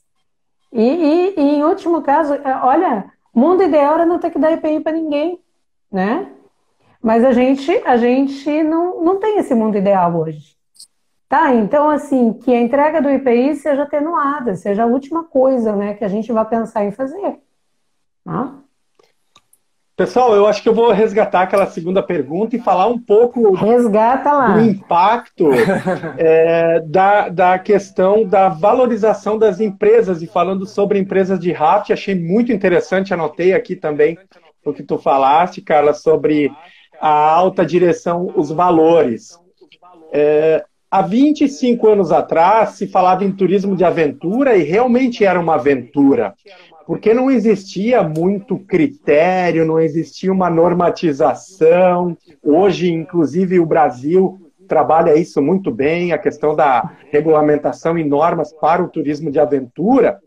[0.72, 4.52] E, e, e em último caso, é, olha, mundo ideal era não ter que dar
[4.52, 5.40] EPI para ninguém,
[5.92, 6.32] né?
[7.02, 10.56] Mas a gente, a gente não, não tem esse mundo ideal hoje.
[11.30, 15.96] Tá, então assim, que a entrega do IPI seja atenuada, seja a última coisa né,
[15.96, 17.40] que a gente vai pensar em fazer.
[19.96, 24.32] Pessoal, eu acho que eu vou resgatar aquela segunda pergunta e falar um pouco Resgata
[24.32, 24.58] lá.
[24.58, 25.50] do impacto
[26.18, 32.16] é, da, da questão da valorização das empresas e falando sobre empresas de raft, achei
[32.16, 34.18] muito interessante, anotei aqui também
[34.66, 36.52] o que tu falaste, Carla, sobre
[37.00, 39.38] a alta direção, os valores.
[40.12, 45.56] É, há 25 anos atrás se falava em turismo de aventura e realmente era uma
[45.56, 46.34] aventura
[46.86, 52.18] porque não existia muito critério, não existia uma normatização.
[52.42, 58.84] Hoje, inclusive, o Brasil trabalha isso muito bem, a questão da regulamentação e normas para
[58.84, 60.20] o turismo de aventura,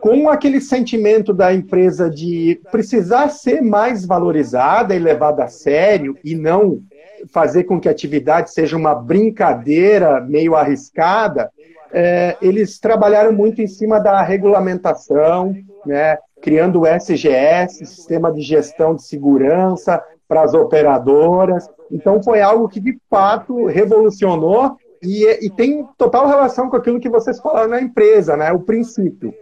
[0.00, 6.34] com aquele sentimento da empresa de precisar ser mais valorizada e levada a sério e
[6.34, 6.80] não
[7.28, 11.50] fazer com que a atividade seja uma brincadeira meio arriscada,
[11.92, 18.94] é, eles trabalharam muito em cima da regulamentação, né, criando o SGS, Sistema de Gestão
[18.94, 21.68] de Segurança, para as operadoras.
[21.90, 27.08] Então, foi algo que, de fato, revolucionou e, e, tem total relação com aquilo que
[27.08, 29.34] vocês falaram na empresa, né, o princípio,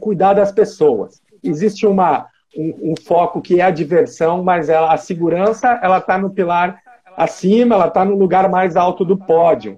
[0.00, 1.20] cuidar das pessoas.
[1.42, 6.18] Existe uma, um, um foco que é a diversão, mas ela, a segurança ela está
[6.18, 6.80] no pilar
[7.16, 9.76] acima, ela está no lugar mais alto do pódio.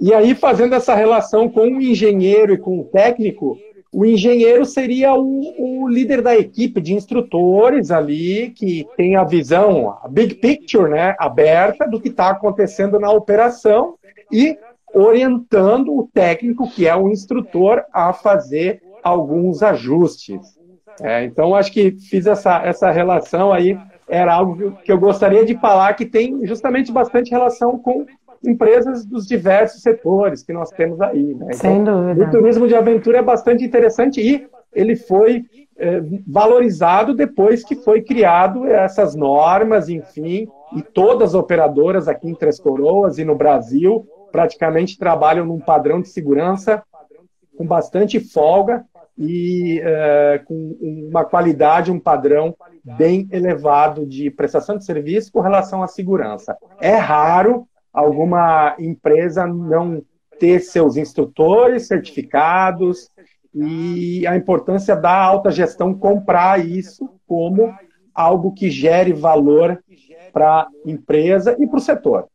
[0.00, 3.58] E aí, fazendo essa relação com o engenheiro e com o técnico,
[3.92, 9.98] o engenheiro seria o, o, líder da equipe de instrutores ali, que tem a visão,
[10.02, 13.96] a big picture, né, aberta do que está acontecendo na operação
[14.32, 14.56] e
[14.94, 20.40] orientando o técnico, que é o instrutor, a fazer alguns ajustes.
[21.02, 25.56] É, então, acho que fiz essa, essa relação aí, era algo que eu gostaria de
[25.58, 28.04] falar, que tem justamente bastante relação com
[28.42, 31.34] empresas dos diversos setores que nós temos aí.
[31.34, 31.46] Né?
[31.46, 32.24] Então, Sem dúvida.
[32.24, 35.44] O turismo de aventura é bastante interessante e ele foi
[35.76, 42.34] é, valorizado depois que foi criado essas normas, enfim, e todas as operadoras aqui em
[42.34, 46.82] Três Coroas e no Brasil praticamente trabalham num padrão de segurança
[47.56, 48.84] com bastante folga
[49.18, 55.82] e é, com uma qualidade, um padrão bem elevado de prestação de serviço com relação
[55.82, 56.56] à segurança.
[56.80, 60.02] É raro alguma empresa não
[60.38, 63.10] ter seus instrutores certificados
[63.54, 67.74] e a importância da alta gestão comprar isso como
[68.14, 69.82] algo que gere valor
[70.32, 72.26] para a empresa e para o setor.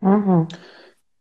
[0.00, 0.46] Uhum.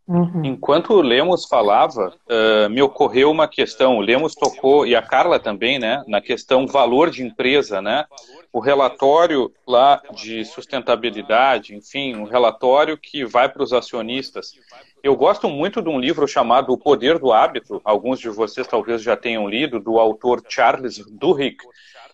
[0.07, 0.43] Uhum.
[0.43, 3.97] Enquanto o Lemos falava, uh, me ocorreu uma questão.
[3.97, 8.05] O Lemos tocou, e a Carla também, né, na questão valor de empresa, né?
[8.51, 14.53] O relatório lá de sustentabilidade, enfim, um relatório que vai para os acionistas.
[15.01, 19.01] Eu gosto muito de um livro chamado O Poder do Hábito, alguns de vocês talvez
[19.01, 21.57] já tenham lido, do autor Charles Duhigg.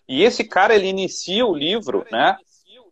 [0.08, 2.36] E esse cara, ele inicia o livro, né,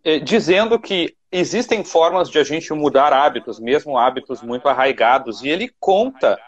[0.05, 5.49] eh, dizendo que existem formas de a gente mudar hábitos, mesmo hábitos muito arraigados, e
[5.49, 6.39] ele conta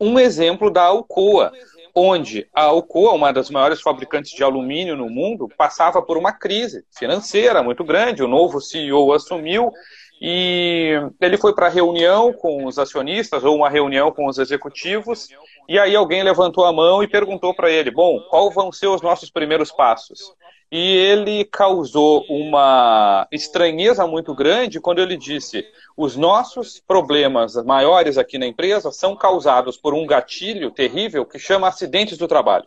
[0.00, 1.52] um exemplo da Alcoa,
[1.94, 6.84] onde a Alcoa, uma das maiores fabricantes de alumínio no mundo, passava por uma crise
[6.96, 8.22] financeira muito grande.
[8.22, 9.72] O novo CEO assumiu
[10.20, 15.28] e ele foi para a reunião com os acionistas ou uma reunião com os executivos
[15.68, 19.00] e aí alguém levantou a mão e perguntou para ele: "Bom, qual vão ser os
[19.00, 20.34] nossos primeiros passos?"
[20.72, 28.38] E ele causou uma estranheza muito grande quando ele disse: os nossos problemas maiores aqui
[28.38, 32.66] na empresa são causados por um gatilho terrível que chama acidentes do trabalho.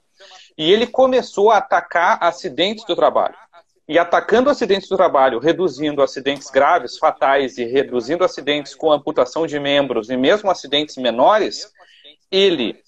[0.57, 3.35] E ele começou a atacar acidentes do trabalho.
[3.87, 9.59] E atacando acidentes do trabalho, reduzindo acidentes graves, fatais e reduzindo acidentes com amputação de
[9.59, 11.71] membros e mesmo acidentes menores,
[12.31, 12.81] ele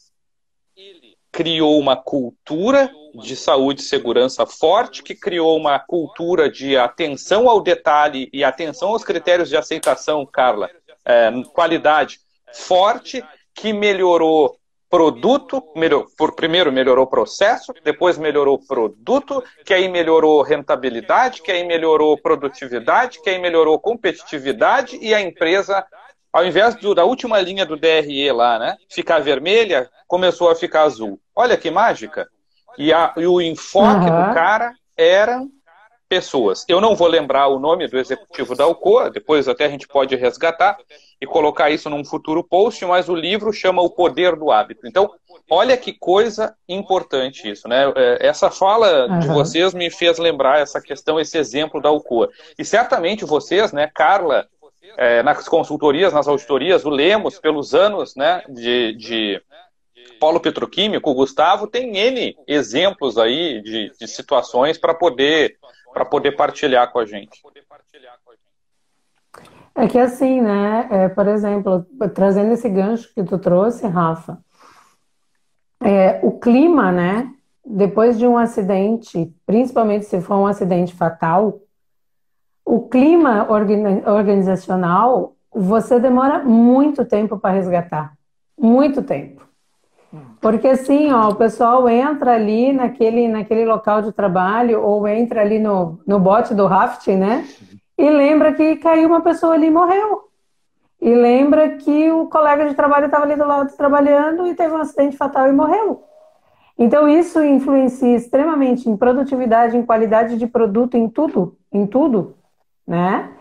[1.36, 7.60] criou uma cultura de saúde e segurança forte, que criou uma cultura de atenção ao
[7.60, 10.70] detalhe e atenção aos critérios de aceitação, Carla,
[11.04, 12.22] é, qualidade
[12.54, 13.22] forte,
[13.54, 14.58] que melhorou
[14.90, 21.66] produto, melhor, por, primeiro melhorou processo, depois melhorou produto, que aí melhorou rentabilidade, que aí
[21.66, 25.86] melhorou produtividade, que aí melhorou competitividade e a empresa,
[26.36, 30.82] ao invés do, da última linha do DRE lá, né, ficar vermelha, começou a ficar
[30.82, 31.18] azul.
[31.34, 32.28] Olha que mágica!
[32.78, 34.28] E, a, e o enfoque uhum.
[34.28, 35.50] do cara eram
[36.10, 36.66] pessoas.
[36.68, 40.14] Eu não vou lembrar o nome do executivo da Alcoa, depois até a gente pode
[40.18, 40.78] resgatar
[41.22, 44.86] e colocar isso num futuro post, mas o livro chama O Poder do Hábito.
[44.86, 45.10] Então,
[45.50, 47.92] olha que coisa importante isso, né?
[47.96, 49.20] É, essa fala uhum.
[49.20, 52.30] de vocês me fez lembrar essa questão, esse exemplo da Alcoa.
[52.60, 54.48] E certamente vocês, né, Carla,
[54.98, 59.42] é, nas consultorias, nas auditorias, o Lemos, pelos anos né, de, de
[60.20, 65.58] polo petroquímico, o Gustavo tem N exemplos aí de, de situações para poder,
[66.10, 67.42] poder partilhar com a gente.
[69.78, 70.88] É que assim, né?
[70.90, 74.40] É, por exemplo, trazendo esse gancho que tu trouxe, Rafa,
[75.84, 77.30] é, o clima, né?
[77.66, 81.60] Depois de um acidente, principalmente se for um acidente fatal,
[82.66, 88.14] o clima organizacional você demora muito tempo para resgatar.
[88.60, 89.46] Muito tempo.
[90.42, 95.60] Porque assim, ó, o pessoal entra ali naquele, naquele local de trabalho ou entra ali
[95.60, 97.46] no, no bote do rafting, né?
[97.98, 100.26] E lembra que caiu uma pessoa ali e morreu.
[101.02, 104.78] E lembra que o colega de trabalho estava ali do lado trabalhando e teve um
[104.78, 106.04] acidente fatal e morreu.
[106.78, 112.36] Então isso influencia extremamente em produtividade, em qualidade de produto, em tudo, em tudo,
[112.88, 113.32] né?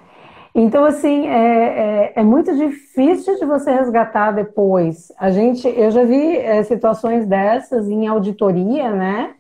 [0.55, 5.13] Então, assim, é, é, é, muito difícil de você resgatar depois.
[5.19, 9.35] A gente, eu já vi é, situações dessas em auditoria, né?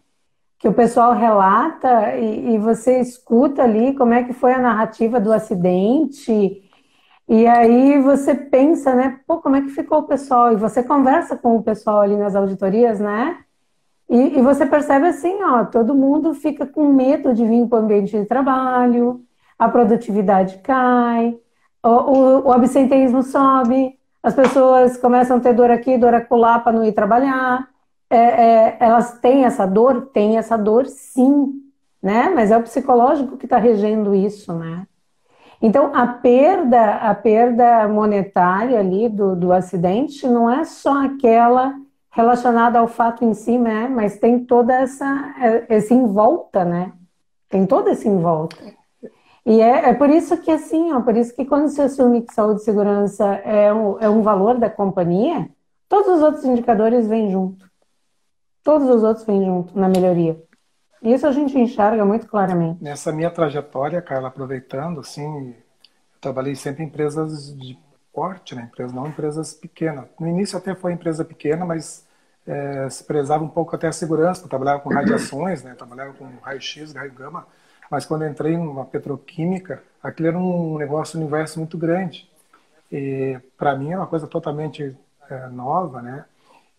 [0.59, 5.21] Que o pessoal relata e, e, você escuta ali como é que foi a narrativa
[5.21, 6.63] do acidente.
[7.29, 9.21] E aí você pensa, né?
[9.27, 10.53] Pô, como é que ficou o pessoal?
[10.53, 13.39] E você conversa com o pessoal ali nas auditorias, né?
[14.11, 17.83] E, e você percebe assim, ó, todo mundo fica com medo de vir para o
[17.83, 19.24] ambiente de trabalho
[19.59, 21.39] a produtividade cai,
[21.83, 26.73] o, o, o absenteísmo sobe, as pessoas começam a ter dor aqui, dor acolá para
[26.73, 27.69] não ir trabalhar.
[28.09, 30.07] É, é, elas têm essa dor?
[30.13, 31.53] Tem essa dor, sim,
[32.03, 32.31] né?
[32.35, 34.87] Mas é o psicológico que está regendo isso, né?
[35.61, 41.75] Então, a perda, a perda monetária ali do, do acidente não é só aquela
[42.11, 43.89] relacionada ao fato em si, né?
[43.89, 45.35] Mas tem toda essa,
[45.69, 46.93] esse em volta, né?
[47.49, 48.57] Tem todo esse em volta.
[49.47, 52.33] E é, é por isso que, assim, ó, por isso que quando se assume que
[52.33, 55.49] saúde e segurança é um, é um valor da companhia,
[55.89, 57.69] todos os outros indicadores vêm junto.
[58.63, 60.43] todos os outros vêm junto na melhoria.
[61.03, 62.83] Isso a gente enxerga muito claramente.
[62.83, 67.79] Nessa minha trajetória, Carla, aproveitando, assim, eu trabalhei sempre em empresas de
[68.13, 68.63] porte, né?
[68.73, 70.07] Empresas, não empresas pequenas.
[70.19, 72.07] No início até foi empresa pequena, mas
[72.47, 74.45] é, se prezava um pouco até a segurança.
[74.45, 75.75] Eu trabalhava com radiações, né?
[75.75, 77.47] Trabalhava com raio-x, raio-gama.
[77.91, 82.29] Mas quando entrei numa petroquímica, aquilo era um negócio, um universo muito grande.
[82.91, 84.97] E para mim é uma coisa totalmente
[85.29, 86.25] é, nova, né?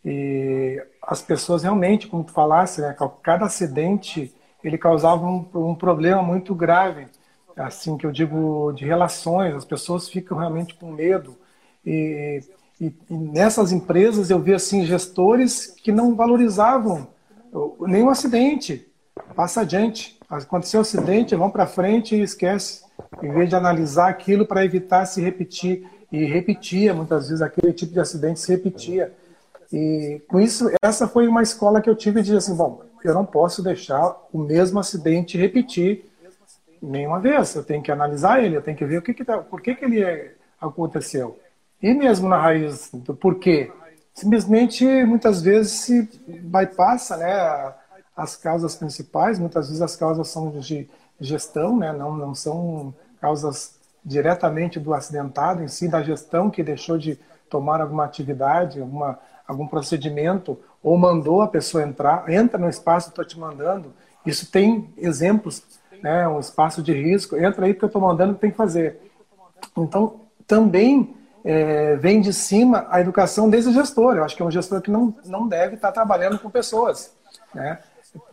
[0.03, 4.33] E as pessoas realmente, como tu falasse, né, cada acidente
[4.63, 7.07] ele causava um, um, problema muito grave,
[7.55, 9.55] assim que eu digo de relações.
[9.55, 11.35] As pessoas ficam realmente com medo
[11.85, 12.43] e,
[12.79, 17.07] e, e nessas empresas eu vi assim gestores que não valorizavam
[17.81, 18.87] nenhum acidente.
[19.35, 20.17] Passa adiante.
[20.29, 22.83] Aconteceu um acidente, vão para frente e esquece.
[23.21, 25.87] Em vez de analisar aquilo para evitar se repetir.
[26.11, 29.13] E repetia, muitas vezes, aquele tipo de acidente se repetia.
[29.71, 33.25] E com isso, essa foi uma escola que eu tive de assim, bom, eu não
[33.25, 36.05] posso deixar o mesmo acidente repetir
[36.81, 37.55] nenhuma vez.
[37.55, 39.75] Eu tenho que analisar ele, eu tenho que ver o que, que tá, por que,
[39.75, 41.39] que ele é, aconteceu.
[41.81, 43.71] E mesmo na raiz do porquê.
[44.13, 47.73] Simplesmente, muitas vezes, se bypassa né,
[48.15, 50.89] as causas principais, muitas vezes as causas são de
[51.19, 56.97] gestão, né, não, não são causas diretamente do acidentado em si, da gestão que deixou
[56.97, 63.09] de tomar alguma atividade, alguma, algum procedimento, ou mandou a pessoa entrar, entra no espaço
[63.09, 63.91] estou te mandando.
[64.25, 65.63] Isso tem exemplos,
[66.01, 68.99] né, um espaço de risco, entra aí que eu estou mandando, tem que fazer.
[69.75, 74.15] Então, também é, vem de cima a educação desde o gestor.
[74.15, 77.13] Eu acho que é um gestor que não, não deve estar trabalhando com pessoas.
[77.53, 77.79] Né?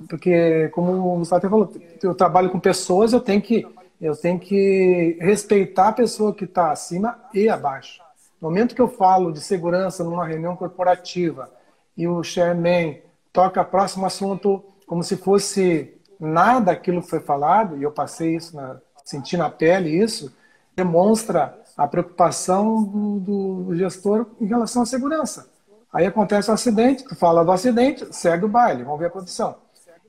[0.09, 1.72] Porque, como o Gustavo falou,
[2.03, 3.66] eu trabalho com pessoas, eu tenho que,
[4.01, 8.01] eu tenho que respeitar a pessoa que está acima e abaixo.
[8.41, 11.51] No momento que eu falo de segurança numa reunião corporativa
[11.97, 13.01] e o chairman
[13.33, 18.55] toca próximo assunto como se fosse nada aquilo que foi falado, e eu passei isso,
[18.55, 20.33] na, senti na pele isso,
[20.76, 25.49] demonstra a preocupação do, do gestor em relação à segurança.
[25.93, 29.57] Aí acontece um acidente, tu fala do acidente, segue o baile, vamos ver a condição.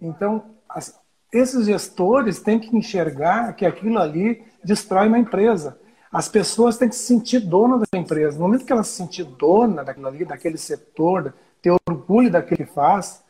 [0.04, 0.99] Então, as,
[1.32, 5.80] esses gestores têm que enxergar que aquilo ali destrói uma empresa.
[6.12, 8.38] As pessoas têm que se sentir dona da empresa.
[8.38, 12.66] No momento que ela se sentir dona daquilo ali, daquele setor, ter orgulho daquilo que
[12.66, 13.24] faz,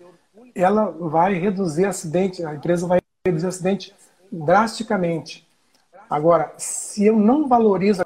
[0.54, 3.96] ela vai reduzir acidente, a empresa vai reduzir acidente
[4.32, 5.48] drasticamente.
[6.10, 8.04] Agora, se eu não valorizo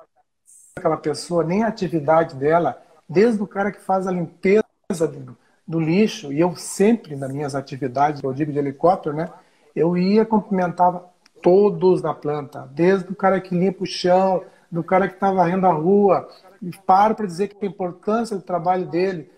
[0.78, 5.36] aquela pessoa, nem a atividade dela, desde o cara que faz a limpeza do,
[5.68, 9.30] do lixo, e eu sempre, nas minhas atividades, eu digo de helicóptero, né,
[9.76, 11.06] eu ia cumprimentava
[11.42, 15.68] todos na planta, desde o cara que limpa o chão, do cara que está varrendo
[15.68, 16.28] a rua,
[16.62, 19.32] e paro para dizer que a importância do trabalho dele.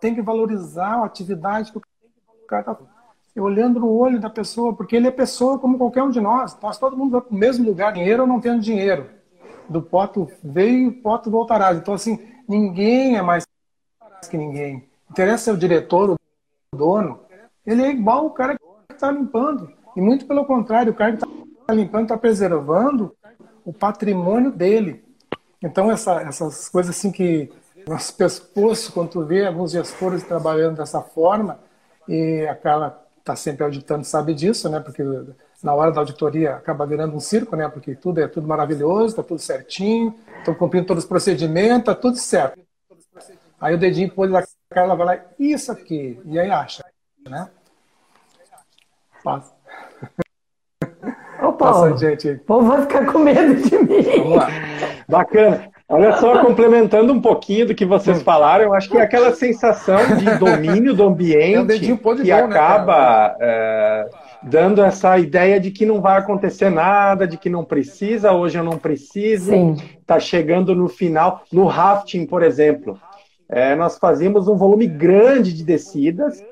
[0.00, 1.82] Tem que valorizar a atividade que o
[2.46, 2.76] cara está
[3.36, 6.56] olhando no olho da pessoa, porque ele é pessoa como qualquer um de nós.
[6.60, 9.08] Nós todo mundo vai para o mesmo lugar, dinheiro ou não tendo dinheiro.
[9.68, 11.72] Do poto veio, o poto voltará.
[11.74, 13.44] Então, assim, ninguém é mais
[14.30, 14.88] que ninguém.
[15.10, 17.20] Interessa o diretor, o dono.
[17.64, 19.72] Ele é igual o cara que está limpando.
[19.96, 23.14] E muito pelo contrário, o cara que está limpando está preservando
[23.64, 25.04] o patrimônio dele.
[25.62, 27.50] Então, essa, essas coisas assim que
[27.88, 31.58] nosso pescoço, quando tu vê alguns gestores trabalhando dessa forma,
[32.08, 34.80] e a Carla está sempre auditando, sabe disso, né?
[34.80, 35.02] Porque
[35.62, 37.68] na hora da auditoria acaba virando um circo, né?
[37.68, 42.16] Porque tudo é tudo maravilhoso, está tudo certinho, estão cumprindo todos os procedimentos, está tudo
[42.16, 42.60] certo.
[43.60, 44.44] Aí o dedinho pôs da
[44.76, 46.84] Carla vai lá, isso aqui, e aí acha,
[47.26, 47.48] né?
[49.24, 49.54] Passa.
[51.42, 52.32] Ô, Paulo, gente.
[52.32, 54.02] O povo vai ficar com medo de mim.
[54.02, 54.48] Vamos lá.
[55.08, 55.70] Bacana.
[55.88, 60.14] Olha só, complementando um pouquinho do que vocês falaram, eu acho que é aquela sensação
[60.18, 64.10] de domínio do ambiente é que né, acaba né, é,
[64.42, 68.64] dando essa ideia de que não vai acontecer nada, de que não precisa, hoje eu
[68.64, 69.54] não preciso,
[69.98, 71.44] está chegando no final.
[71.50, 73.00] No rafting, por exemplo,
[73.48, 76.42] é, nós fazíamos um volume grande de descidas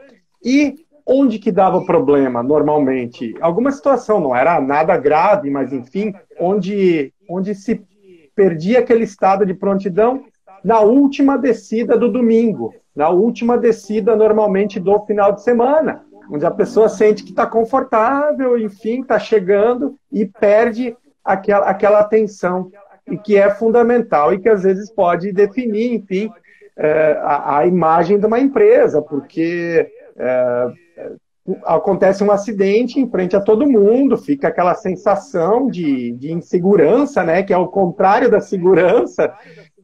[0.44, 3.34] e Onde que dava problema normalmente?
[3.38, 7.84] Alguma situação, não era nada grave, mas enfim, onde, onde se
[8.34, 10.24] perdia aquele estado de prontidão
[10.64, 16.50] na última descida do domingo, na última descida normalmente do final de semana, onde a
[16.50, 22.70] pessoa sente que está confortável, enfim, está chegando e perde aquela, aquela atenção
[23.06, 26.30] e que é fundamental e que às vezes pode definir, enfim,
[26.76, 30.66] é, a, a, imagem de uma empresa, porque é,
[31.64, 37.42] acontece um acidente em frente a todo mundo, fica aquela sensação de, de insegurança, né,
[37.42, 39.32] que é o contrário da segurança,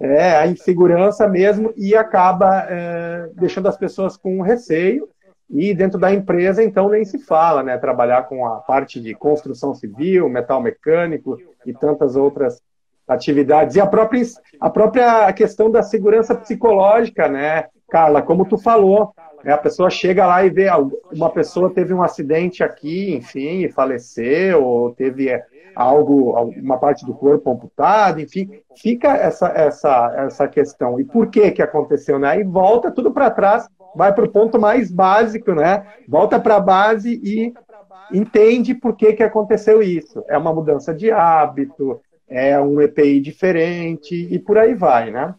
[0.01, 5.09] é, a insegurança mesmo e acaba é, deixando as pessoas com receio.
[5.53, 7.76] E dentro da empresa, então, nem se fala, né?
[7.76, 11.36] Trabalhar com a parte de construção civil, metal mecânico
[11.66, 12.62] e tantas outras
[13.11, 13.74] atividades.
[13.74, 14.22] E a própria,
[14.61, 18.22] a própria questão da segurança psicológica, né, Carla?
[18.22, 20.68] Como tu falou, né, a pessoa chega lá e vê,
[21.12, 25.28] uma pessoa teve um acidente aqui, enfim, e faleceu, ou teve
[25.74, 31.00] algo, uma parte do corpo amputada, enfim, fica essa, essa, essa questão.
[31.00, 32.38] E por que que aconteceu, né?
[32.38, 35.84] E volta tudo para trás, vai para o ponto mais básico, né?
[36.08, 37.52] Volta para a base e
[38.12, 40.22] entende por que que aconteceu isso.
[40.28, 42.00] É uma mudança de hábito,
[42.31, 45.35] é um EPI diferente e por aí vai, né?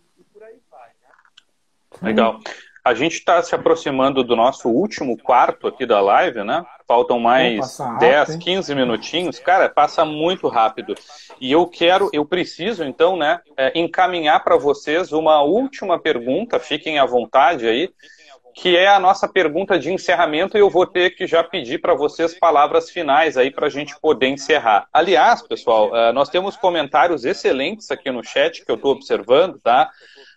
[2.02, 2.40] Legal.
[2.84, 6.66] A gente está se aproximando do nosso último quarto aqui da live, né?
[6.88, 9.40] Faltam mais rápido, 10, 15 minutinhos.
[9.40, 10.96] Cara, passa muito rápido.
[11.40, 16.60] E eu quero, eu preciso, então, né, é, encaminhar para vocês uma última pergunta.
[16.60, 17.88] Fiquem à vontade aí
[18.54, 21.94] que é a nossa pergunta de encerramento, e eu vou ter que já pedir para
[21.94, 24.88] vocês palavras finais aí para a gente poder encerrar.
[24.94, 29.90] Aliás, pessoal, eh, nós temos comentários excelentes aqui no chat que eu estou observando, tá?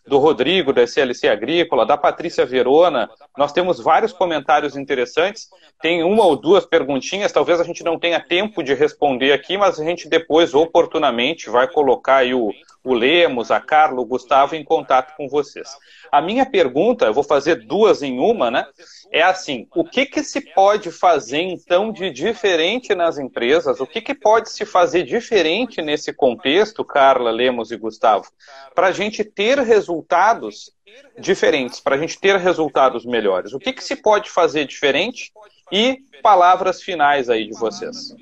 [0.06, 3.08] do Rodrigo, da SLC Agrícola, da Patrícia Verona.
[3.36, 5.48] Nós temos vários comentários interessantes.
[5.80, 9.80] Tem uma ou duas perguntinhas, talvez a gente não tenha tempo de responder aqui, mas
[9.80, 12.52] a gente depois, oportunamente, vai colocar aí o,
[12.84, 15.68] o Lemos, a Carla, o Gustavo em contato com vocês.
[16.12, 18.66] A minha pergunta, eu vou fazer duas em uma, né?
[19.10, 23.80] É assim: o que, que se pode fazer então de diferente nas empresas?
[23.80, 28.30] O que, que pode se fazer diferente nesse contexto, Carla, Lemos e Gustavo,
[28.74, 30.70] para a gente ter resultados
[31.18, 33.54] diferentes, para a gente ter resultados melhores?
[33.54, 35.32] O que, que se pode fazer diferente?
[35.72, 38.14] E palavras finais aí de vocês.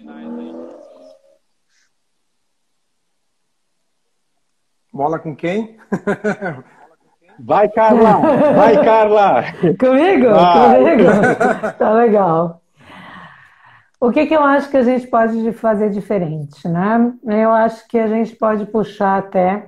[4.93, 5.76] Bola com quem?
[7.40, 8.18] Vai, Carla!
[8.55, 9.43] Vai, Carla!
[9.80, 10.30] Comigo?
[10.30, 10.78] Vai.
[10.78, 11.11] Comigo?
[11.78, 12.61] Tá legal.
[13.99, 17.12] O que, que eu acho que a gente pode fazer diferente, né?
[17.24, 19.66] Eu acho que a gente pode puxar até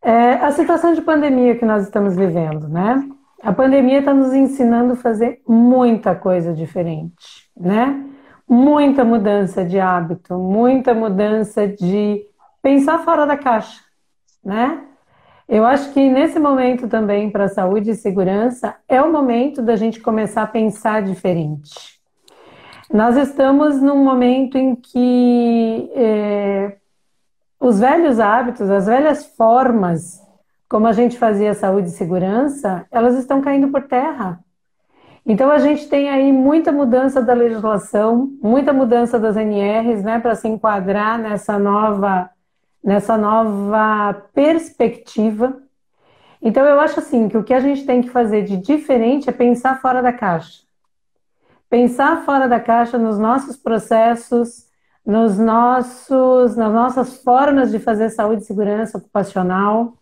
[0.00, 3.06] é, a situação de pandemia que nós estamos vivendo, né?
[3.42, 8.04] A pandemia está nos ensinando a fazer muita coisa diferente, né?
[8.48, 12.24] Muita mudança de hábito, muita mudança de
[12.62, 13.80] pensar fora da caixa,
[14.44, 14.84] né?
[15.48, 20.00] Eu acho que nesse momento também para saúde e segurança é o momento da gente
[20.00, 22.00] começar a pensar diferente.
[22.90, 26.76] Nós estamos num momento em que é,
[27.58, 30.22] os velhos hábitos, as velhas formas
[30.72, 34.40] como a gente fazia saúde e segurança, elas estão caindo por terra.
[35.24, 40.34] Então a gente tem aí muita mudança da legislação, muita mudança das NRs, né, para
[40.34, 42.30] se enquadrar nessa nova
[42.82, 45.56] nessa nova perspectiva.
[46.40, 49.32] Então, eu acho assim que o que a gente tem que fazer de diferente é
[49.32, 50.62] pensar fora da caixa.
[51.70, 54.66] Pensar fora da caixa nos nossos processos,
[55.06, 59.94] nos nossos, nas nossas formas de fazer saúde e segurança ocupacional.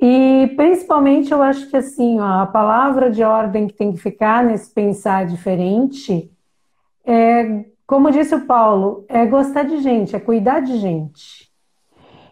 [0.00, 4.44] E principalmente eu acho que assim, ó, a palavra de ordem que tem que ficar
[4.44, 6.30] nesse pensar diferente
[7.04, 11.47] é, como disse o Paulo, é gostar de gente, é cuidar de gente.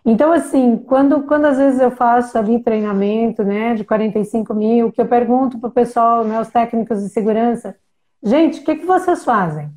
[0.09, 5.01] Então, assim, quando, quando às vezes eu faço ali treinamento, né, de 45 mil, que
[5.01, 7.77] eu pergunto para o pessoal, né, os técnicos de segurança,
[8.23, 9.69] gente, o que, que vocês fazem?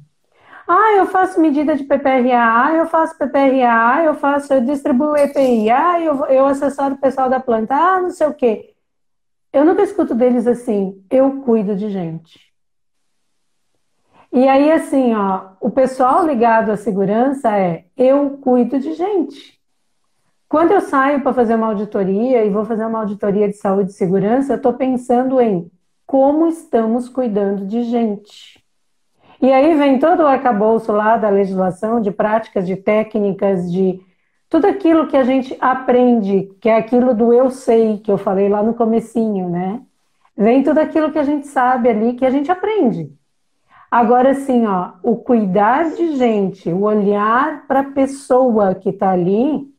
[0.67, 5.17] Ah, eu faço medida de PPRA, ah, eu faço PPRA, ah, eu faço, eu distribuo
[5.17, 8.75] EPI, ah, eu, eu assessoro o pessoal da planta, ah, não sei o quê.
[9.51, 12.39] Eu nunca escuto deles assim, eu cuido de gente.
[14.31, 19.58] E aí, assim, ó, o pessoal ligado à segurança é, eu cuido de gente.
[20.49, 23.93] Quando eu saio para fazer uma auditoria e vou fazer uma auditoria de saúde e
[23.93, 25.69] segurança, eu estou pensando em
[26.07, 28.59] como estamos cuidando de gente.
[29.39, 34.01] E aí vem todo o arcabouço lá da legislação, de práticas, de técnicas, de
[34.49, 38.49] tudo aquilo que a gente aprende, que é aquilo do eu sei, que eu falei
[38.49, 39.79] lá no comecinho, né?
[40.35, 43.13] Vem tudo aquilo que a gente sabe ali, que a gente aprende.
[43.91, 49.69] Agora, assim, ó, o cuidar de gente, o olhar para a pessoa que está ali,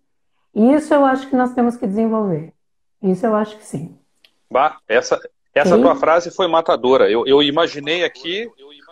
[0.55, 2.53] isso eu acho que nós temos que desenvolver.
[3.03, 3.97] Isso eu acho que sim.
[4.51, 5.21] Bah, essa
[5.55, 7.11] essa tua frase foi matadora.
[7.11, 8.49] Eu, eu imaginei aqui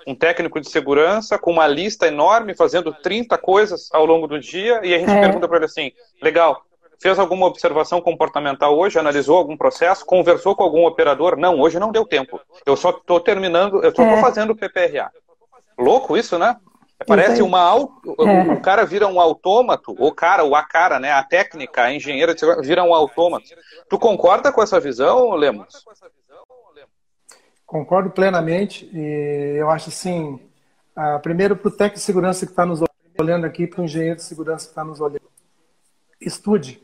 [0.07, 4.81] um técnico de segurança com uma lista enorme, fazendo 30 coisas ao longo do dia,
[4.83, 5.21] e a gente é.
[5.21, 6.63] pergunta para ele assim: legal,
[7.01, 11.37] fez alguma observação comportamental hoje, analisou algum processo, conversou com algum operador?
[11.37, 12.41] Não, hoje não deu tempo.
[12.67, 14.21] Eu só estou terminando, eu só estou é.
[14.21, 15.13] fazendo o PPRA.
[15.79, 16.57] Louco isso, né?
[17.07, 17.61] Parece uma.
[17.61, 18.53] É.
[18.53, 21.13] O cara vira um autômato, o cara, o a cara, né?
[21.13, 23.47] A técnica, a engenheira vira um autômato.
[23.89, 25.85] Tu concorda com essa visão, Lemos?
[27.65, 28.91] Concordo plenamente.
[28.93, 30.41] E eu acho assim,
[30.97, 32.81] uh, primeiro para o técnico de segurança que está nos
[33.19, 35.29] olhando aqui, para o engenheiro de segurança que está nos olhando.
[36.21, 36.83] Estude.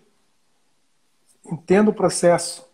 [1.44, 2.64] Entenda o processo.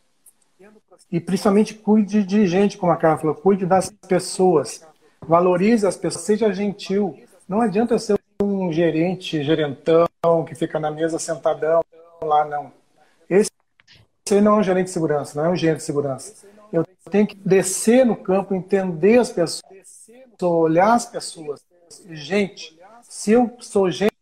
[1.11, 4.86] E principalmente cuide de gente, como a Carla falou, cuide das pessoas.
[5.20, 7.18] Valorize as pessoas, seja gentil.
[7.51, 10.07] Não adianta ser um gerente, gerentão,
[10.47, 11.83] que fica na mesa sentadão
[12.23, 12.71] lá, não.
[13.29, 13.51] Esse,
[14.25, 16.47] esse não é um gerente de segurança, não é um engenheiro de segurança.
[16.73, 19.65] Eu tenho que descer no campo, entender as pessoas,
[20.41, 21.61] olhar as pessoas.
[22.11, 24.13] Gente, se eu sou gente,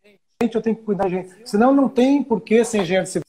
[0.41, 1.47] eu tenho que cuidar de gente.
[1.47, 3.21] Senão não tem por que ser engenheiro de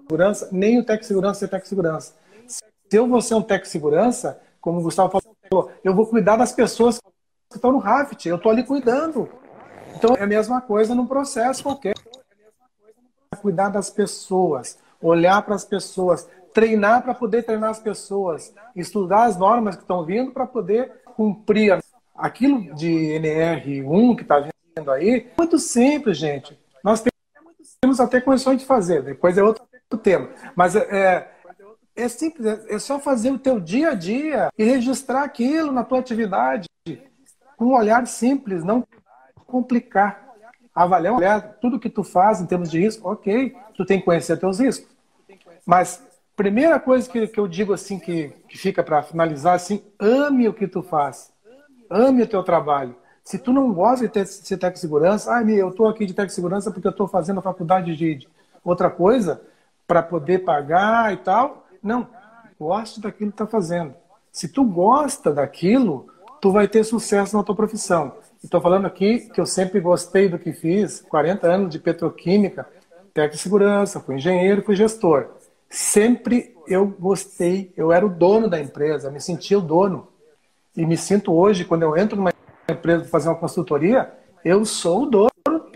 [0.00, 2.14] segurança, nem o técnico de segurança ser técnico de segurança.
[2.48, 5.20] Se eu vou ser um técnico de segurança, como o Gustavo
[5.50, 6.98] falou, eu vou cuidar das pessoas
[7.56, 9.28] que estão no raft, eu estou ali cuidando.
[9.96, 11.94] Então é a mesma coisa num processo qualquer.
[13.40, 19.36] Cuidar das pessoas, olhar para as pessoas, treinar para poder treinar as pessoas, estudar as
[19.36, 21.78] normas que estão vindo para poder cumprir
[22.14, 25.30] aquilo de NR1 que está vindo aí.
[25.36, 26.58] Muito simples, gente.
[26.82, 27.02] Nós
[27.80, 29.66] temos até condições de fazer, depois é outro
[30.02, 30.28] tema.
[30.54, 31.30] Mas é,
[31.94, 35.84] é simples, é, é só fazer o teu dia a dia e registrar aquilo na
[35.84, 36.65] tua atividade
[37.56, 38.86] com um olhar simples, não
[39.46, 40.24] complicar.
[40.74, 44.36] Avaliar, olhar tudo que tu faz em termos de risco, ok, tu tem que conhecer
[44.36, 44.94] teus riscos.
[45.64, 46.02] Mas
[46.36, 50.52] primeira coisa que, que eu digo assim, que, que fica para finalizar, assim, ame o
[50.52, 51.32] que tu faz.
[51.88, 52.94] Ame o teu trabalho.
[53.24, 56.04] Se tu não gosta de, ter, de ser técnico de segurança, ah, eu estou aqui
[56.04, 58.28] de técnico de segurança porque eu estou fazendo a faculdade de
[58.62, 59.40] outra coisa
[59.86, 61.66] para poder pagar e tal.
[61.82, 62.06] Não,
[62.60, 63.94] goste daquilo que está fazendo.
[64.30, 66.06] Se tu gosta daquilo,
[66.40, 68.12] tu vai ter sucesso na tua profissão.
[68.42, 72.66] Estou falando aqui que eu sempre gostei do que fiz, 40 anos de petroquímica,
[73.12, 75.28] técnico de segurança, fui engenheiro, fui gestor.
[75.68, 80.08] Sempre eu gostei, eu era o dono da empresa, me sentia o dono.
[80.76, 82.30] E me sinto hoje, quando eu entro numa
[82.68, 84.12] empresa para fazer uma consultoria,
[84.44, 85.30] eu sou o dono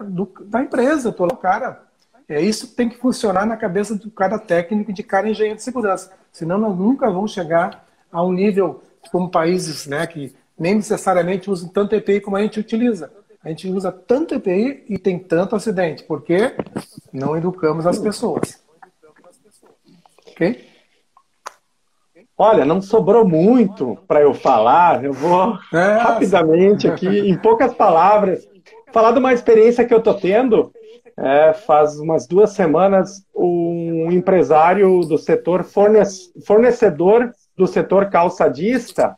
[0.05, 1.83] do, da empresa, estou lá cara.
[2.29, 5.65] É isso que tem que funcionar na cabeça de cada técnico, de cada engenheiro de
[5.65, 6.13] segurança.
[6.31, 11.71] Senão nós nunca vamos chegar a um nível como países né, que nem necessariamente usam
[11.71, 13.11] tanto EPI como a gente utiliza.
[13.43, 16.55] A gente usa tanto EPI e tem tanto acidente, porque
[17.11, 18.63] não educamos as pessoas.
[20.29, 20.69] Ok?
[22.37, 25.03] Olha, não sobrou muito para eu falar.
[25.03, 28.47] Eu vou é, rapidamente aqui, em poucas palavras,
[28.93, 30.71] falar de uma experiência que eu estou tendo
[31.19, 39.15] é, faz umas duas semanas, um empresário do setor fornecedor do setor calçadista,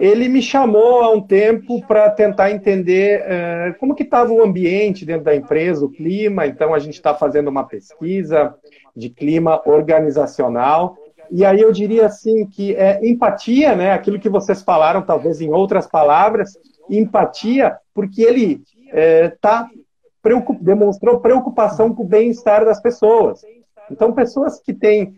[0.00, 5.04] ele me chamou há um tempo para tentar entender é, como que estava o ambiente
[5.04, 6.46] dentro da empresa, o clima.
[6.46, 8.54] Então a gente está fazendo uma pesquisa
[8.96, 10.96] de clima organizacional.
[11.30, 13.92] E aí eu diria assim que é empatia, né?
[13.92, 19.78] Aquilo que vocês falaram, talvez em outras palavras, empatia, porque ele está é,
[20.22, 23.42] preocup, demonstrou preocupação com o bem-estar das pessoas.
[23.90, 25.14] Então, pessoas que têm,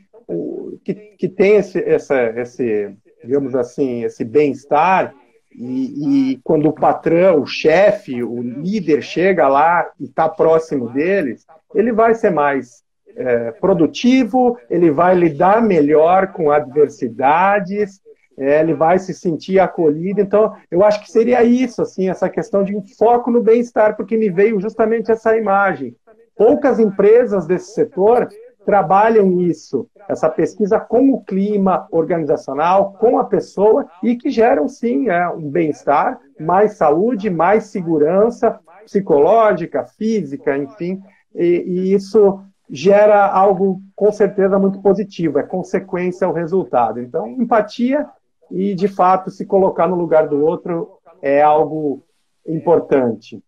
[0.85, 5.14] que, que têm esse, essa, esse, digamos assim, esse bem-estar,
[5.55, 11.45] e, e, quando o patrão, o chefe, o líder chega lá e está próximo deles,
[11.75, 12.83] ele vai ser mais
[13.14, 18.01] é, produtivo, ele vai lidar melhor com adversidades,
[18.39, 20.20] é, ele vai se sentir acolhido.
[20.20, 24.16] Então, eu acho que seria isso, assim, essa questão de um foco no bem-estar, porque
[24.16, 25.95] me veio justamente essa imagem.
[26.35, 28.29] Poucas empresas desse setor
[28.64, 35.08] trabalham isso, essa pesquisa com o clima organizacional, com a pessoa, e que geram, sim,
[35.08, 41.00] é, um bem-estar, mais saúde, mais segurança psicológica, física, enfim,
[41.34, 47.00] e, e isso gera algo com certeza muito positivo, é consequência ao resultado.
[47.00, 48.08] Então, empatia
[48.50, 52.04] e, de fato, se colocar no lugar do outro é algo
[52.46, 53.42] importante.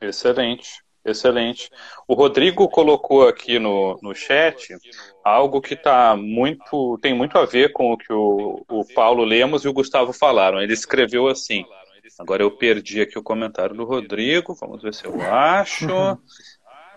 [0.00, 1.70] Excelente, excelente.
[2.06, 4.76] O Rodrigo colocou aqui no, no chat
[5.24, 9.64] algo que tá muito, tem muito a ver com o que o, o Paulo Lemos
[9.64, 10.60] e o Gustavo falaram.
[10.60, 11.64] Ele escreveu assim.
[12.18, 15.86] Agora eu perdi aqui o comentário do Rodrigo, vamos ver se eu acho.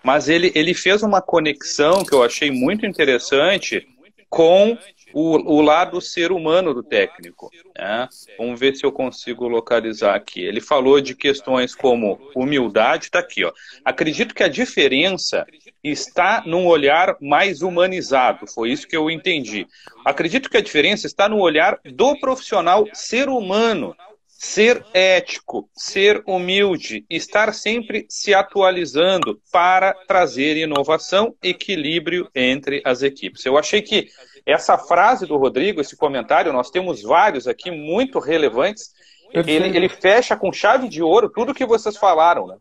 [0.03, 3.87] Mas ele, ele fez uma conexão que eu achei muito interessante
[4.29, 4.77] com
[5.13, 7.49] o, o lado ser humano do técnico.
[7.77, 8.07] Né?
[8.37, 10.41] Vamos ver se eu consigo localizar aqui.
[10.41, 13.43] Ele falou de questões como humildade, está aqui.
[13.43, 13.51] Ó.
[13.83, 15.45] Acredito que a diferença
[15.83, 19.67] está num olhar mais humanizado, foi isso que eu entendi.
[20.05, 23.95] Acredito que a diferença está no olhar do profissional ser humano,
[24.43, 33.45] ser ético, ser humilde, estar sempre se atualizando para trazer inovação, equilíbrio entre as equipes.
[33.45, 34.07] Eu achei que
[34.43, 38.95] essa frase do Rodrigo, esse comentário, nós temos vários aqui muito relevantes.
[39.31, 42.57] Ele, ele, fecha com chave de ouro tudo que vocês falaram, né?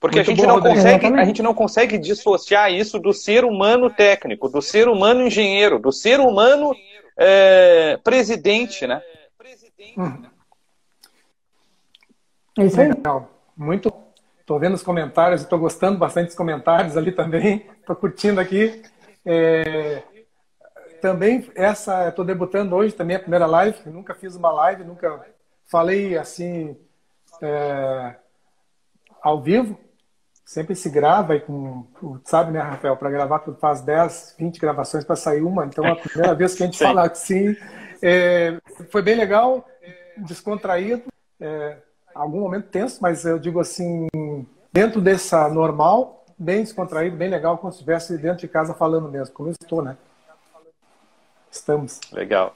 [0.00, 3.90] Porque a gente, bom, não consegue, a gente não consegue dissociar isso do ser humano
[3.90, 6.74] técnico, do ser humano engenheiro, do ser humano
[7.14, 9.02] é, presidente, né?
[9.96, 10.22] Hum.
[12.58, 12.88] É isso aí.
[12.88, 13.30] Legal.
[13.56, 13.92] Muito.
[14.40, 17.66] Estou vendo os comentários, estou gostando bastante dos comentários ali também.
[17.80, 18.82] Estou curtindo aqui.
[19.24, 20.02] É...
[21.00, 23.78] Também essa, estou debutando hoje também a primeira live.
[23.86, 25.22] nunca fiz uma live, nunca
[25.66, 26.76] falei assim
[27.42, 28.16] é...
[29.22, 29.78] ao vivo.
[30.44, 31.86] Sempre se grava e com,
[32.24, 35.64] sabe, né, Rafael, para gravar tu faz 10, 20 gravações para sair uma.
[35.64, 37.56] Então é a primeira vez que a gente fala assim.
[38.02, 38.58] É...
[38.90, 39.66] Foi bem legal
[40.16, 41.04] descontraído,
[41.40, 41.76] é,
[42.14, 44.06] algum momento tenso, mas eu digo assim,
[44.72, 49.34] dentro dessa normal, bem descontraído, bem legal, como se estivesse dentro de casa falando mesmo,
[49.34, 49.96] como eu estou, né?
[51.50, 52.00] Estamos.
[52.12, 52.54] Legal.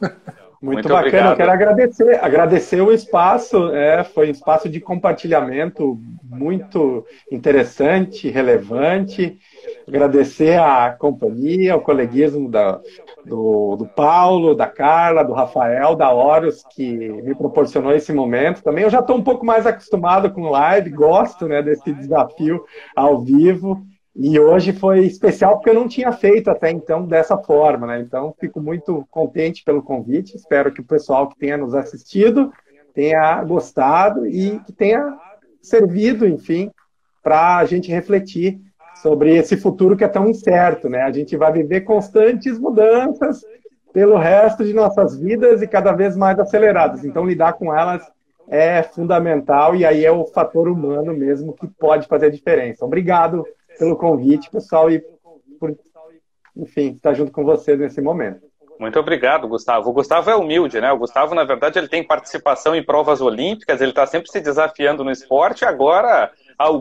[0.62, 1.30] Muito, Muito, bacana, obrigado.
[1.32, 9.40] eu quero agradecer, agradecer o espaço, é, foi um espaço de compartilhamento muito interessante, relevante,
[9.88, 12.80] agradecer a companhia, o coleguismo da,
[13.24, 18.62] do, do Paulo, da Carla, do Rafael, da Horus, que me proporcionou esse momento.
[18.62, 22.64] Também eu já estou um pouco mais acostumado com live, gosto né, desse desafio
[22.94, 23.82] ao vivo.
[24.14, 28.00] E hoje foi especial porque eu não tinha feito até então dessa forma, né?
[28.00, 30.36] Então fico muito contente pelo convite.
[30.36, 32.52] Espero que o pessoal que tenha nos assistido
[32.92, 35.16] tenha gostado e que tenha
[35.62, 36.70] servido, enfim,
[37.22, 38.60] para a gente refletir
[39.02, 41.02] sobre esse futuro que é tão incerto, né?
[41.02, 43.44] A gente vai viver constantes mudanças
[43.92, 47.04] pelo resto de nossas vidas e cada vez mais aceleradas.
[47.04, 48.02] Então, lidar com elas
[48.48, 52.84] é fundamental e aí é o fator humano mesmo que pode fazer a diferença.
[52.84, 53.44] Obrigado
[53.78, 55.02] pelo convite, pessoal, e
[55.58, 55.76] por,
[56.56, 58.52] enfim, estar junto com vocês nesse momento.
[58.78, 59.90] Muito obrigado, Gustavo.
[59.90, 60.90] O Gustavo é humilde, né?
[60.92, 65.04] O Gustavo, na verdade, ele tem participação em provas olímpicas, ele está sempre se desafiando
[65.04, 65.64] no esporte.
[65.64, 66.30] Agora,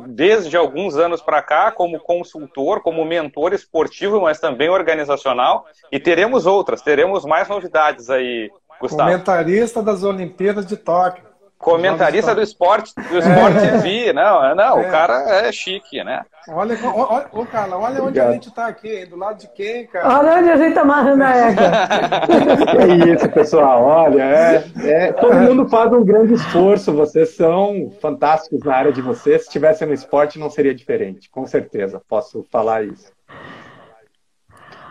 [0.08, 5.66] desde alguns anos para cá, como consultor, como mentor esportivo, mas também organizacional.
[5.92, 9.10] E teremos outras, teremos mais novidades aí, Gustavo.
[9.10, 11.31] Comentarista das Olimpíadas de Tóquio.
[11.62, 13.72] Comentarista do esporte, do esporte é.
[13.72, 14.88] TV, não, não, é.
[14.88, 16.24] o cara é chique, né?
[16.50, 20.20] Olha, olha, ô, Carla, olha onde a gente está aqui, do lado de quem, cara?
[20.20, 21.64] Olha onde a gente está amarrando a égua.
[22.82, 28.64] é isso, pessoal, olha, é, é, todo mundo faz um grande esforço, vocês são fantásticos
[28.64, 32.84] na área de vocês, se estivessem no esporte não seria diferente, com certeza, posso falar
[32.84, 33.14] isso.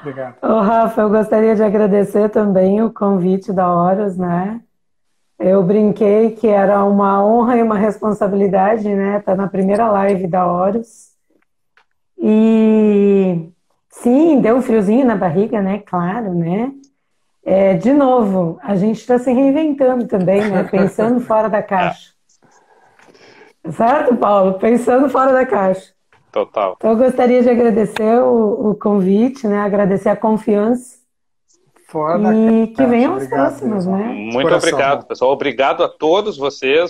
[0.00, 0.36] Obrigado.
[0.40, 4.60] Ô, Rafa, eu gostaria de agradecer também o convite da Horus, né?
[5.41, 9.16] Eu brinquei que era uma honra e uma responsabilidade, né?
[9.16, 11.12] Estar tá na primeira live da Horus.
[12.18, 13.51] E
[13.88, 15.78] sim, deu um friozinho na barriga, né?
[15.78, 16.70] Claro, né?
[17.43, 20.64] É, de novo, a gente está se reinventando também, né?
[20.64, 22.12] Pensando fora da caixa.
[23.70, 24.59] Certo, Paulo?
[24.59, 25.95] Pensando fora da caixa.
[26.30, 26.74] Total.
[26.76, 29.61] Então, eu gostaria de agradecer o, o convite, né?
[29.61, 30.99] Agradecer a confiança
[31.91, 34.28] Fora e que venham os próximos, né?
[34.32, 35.32] Muito obrigado, pessoal.
[35.32, 36.88] Obrigado a todos vocês.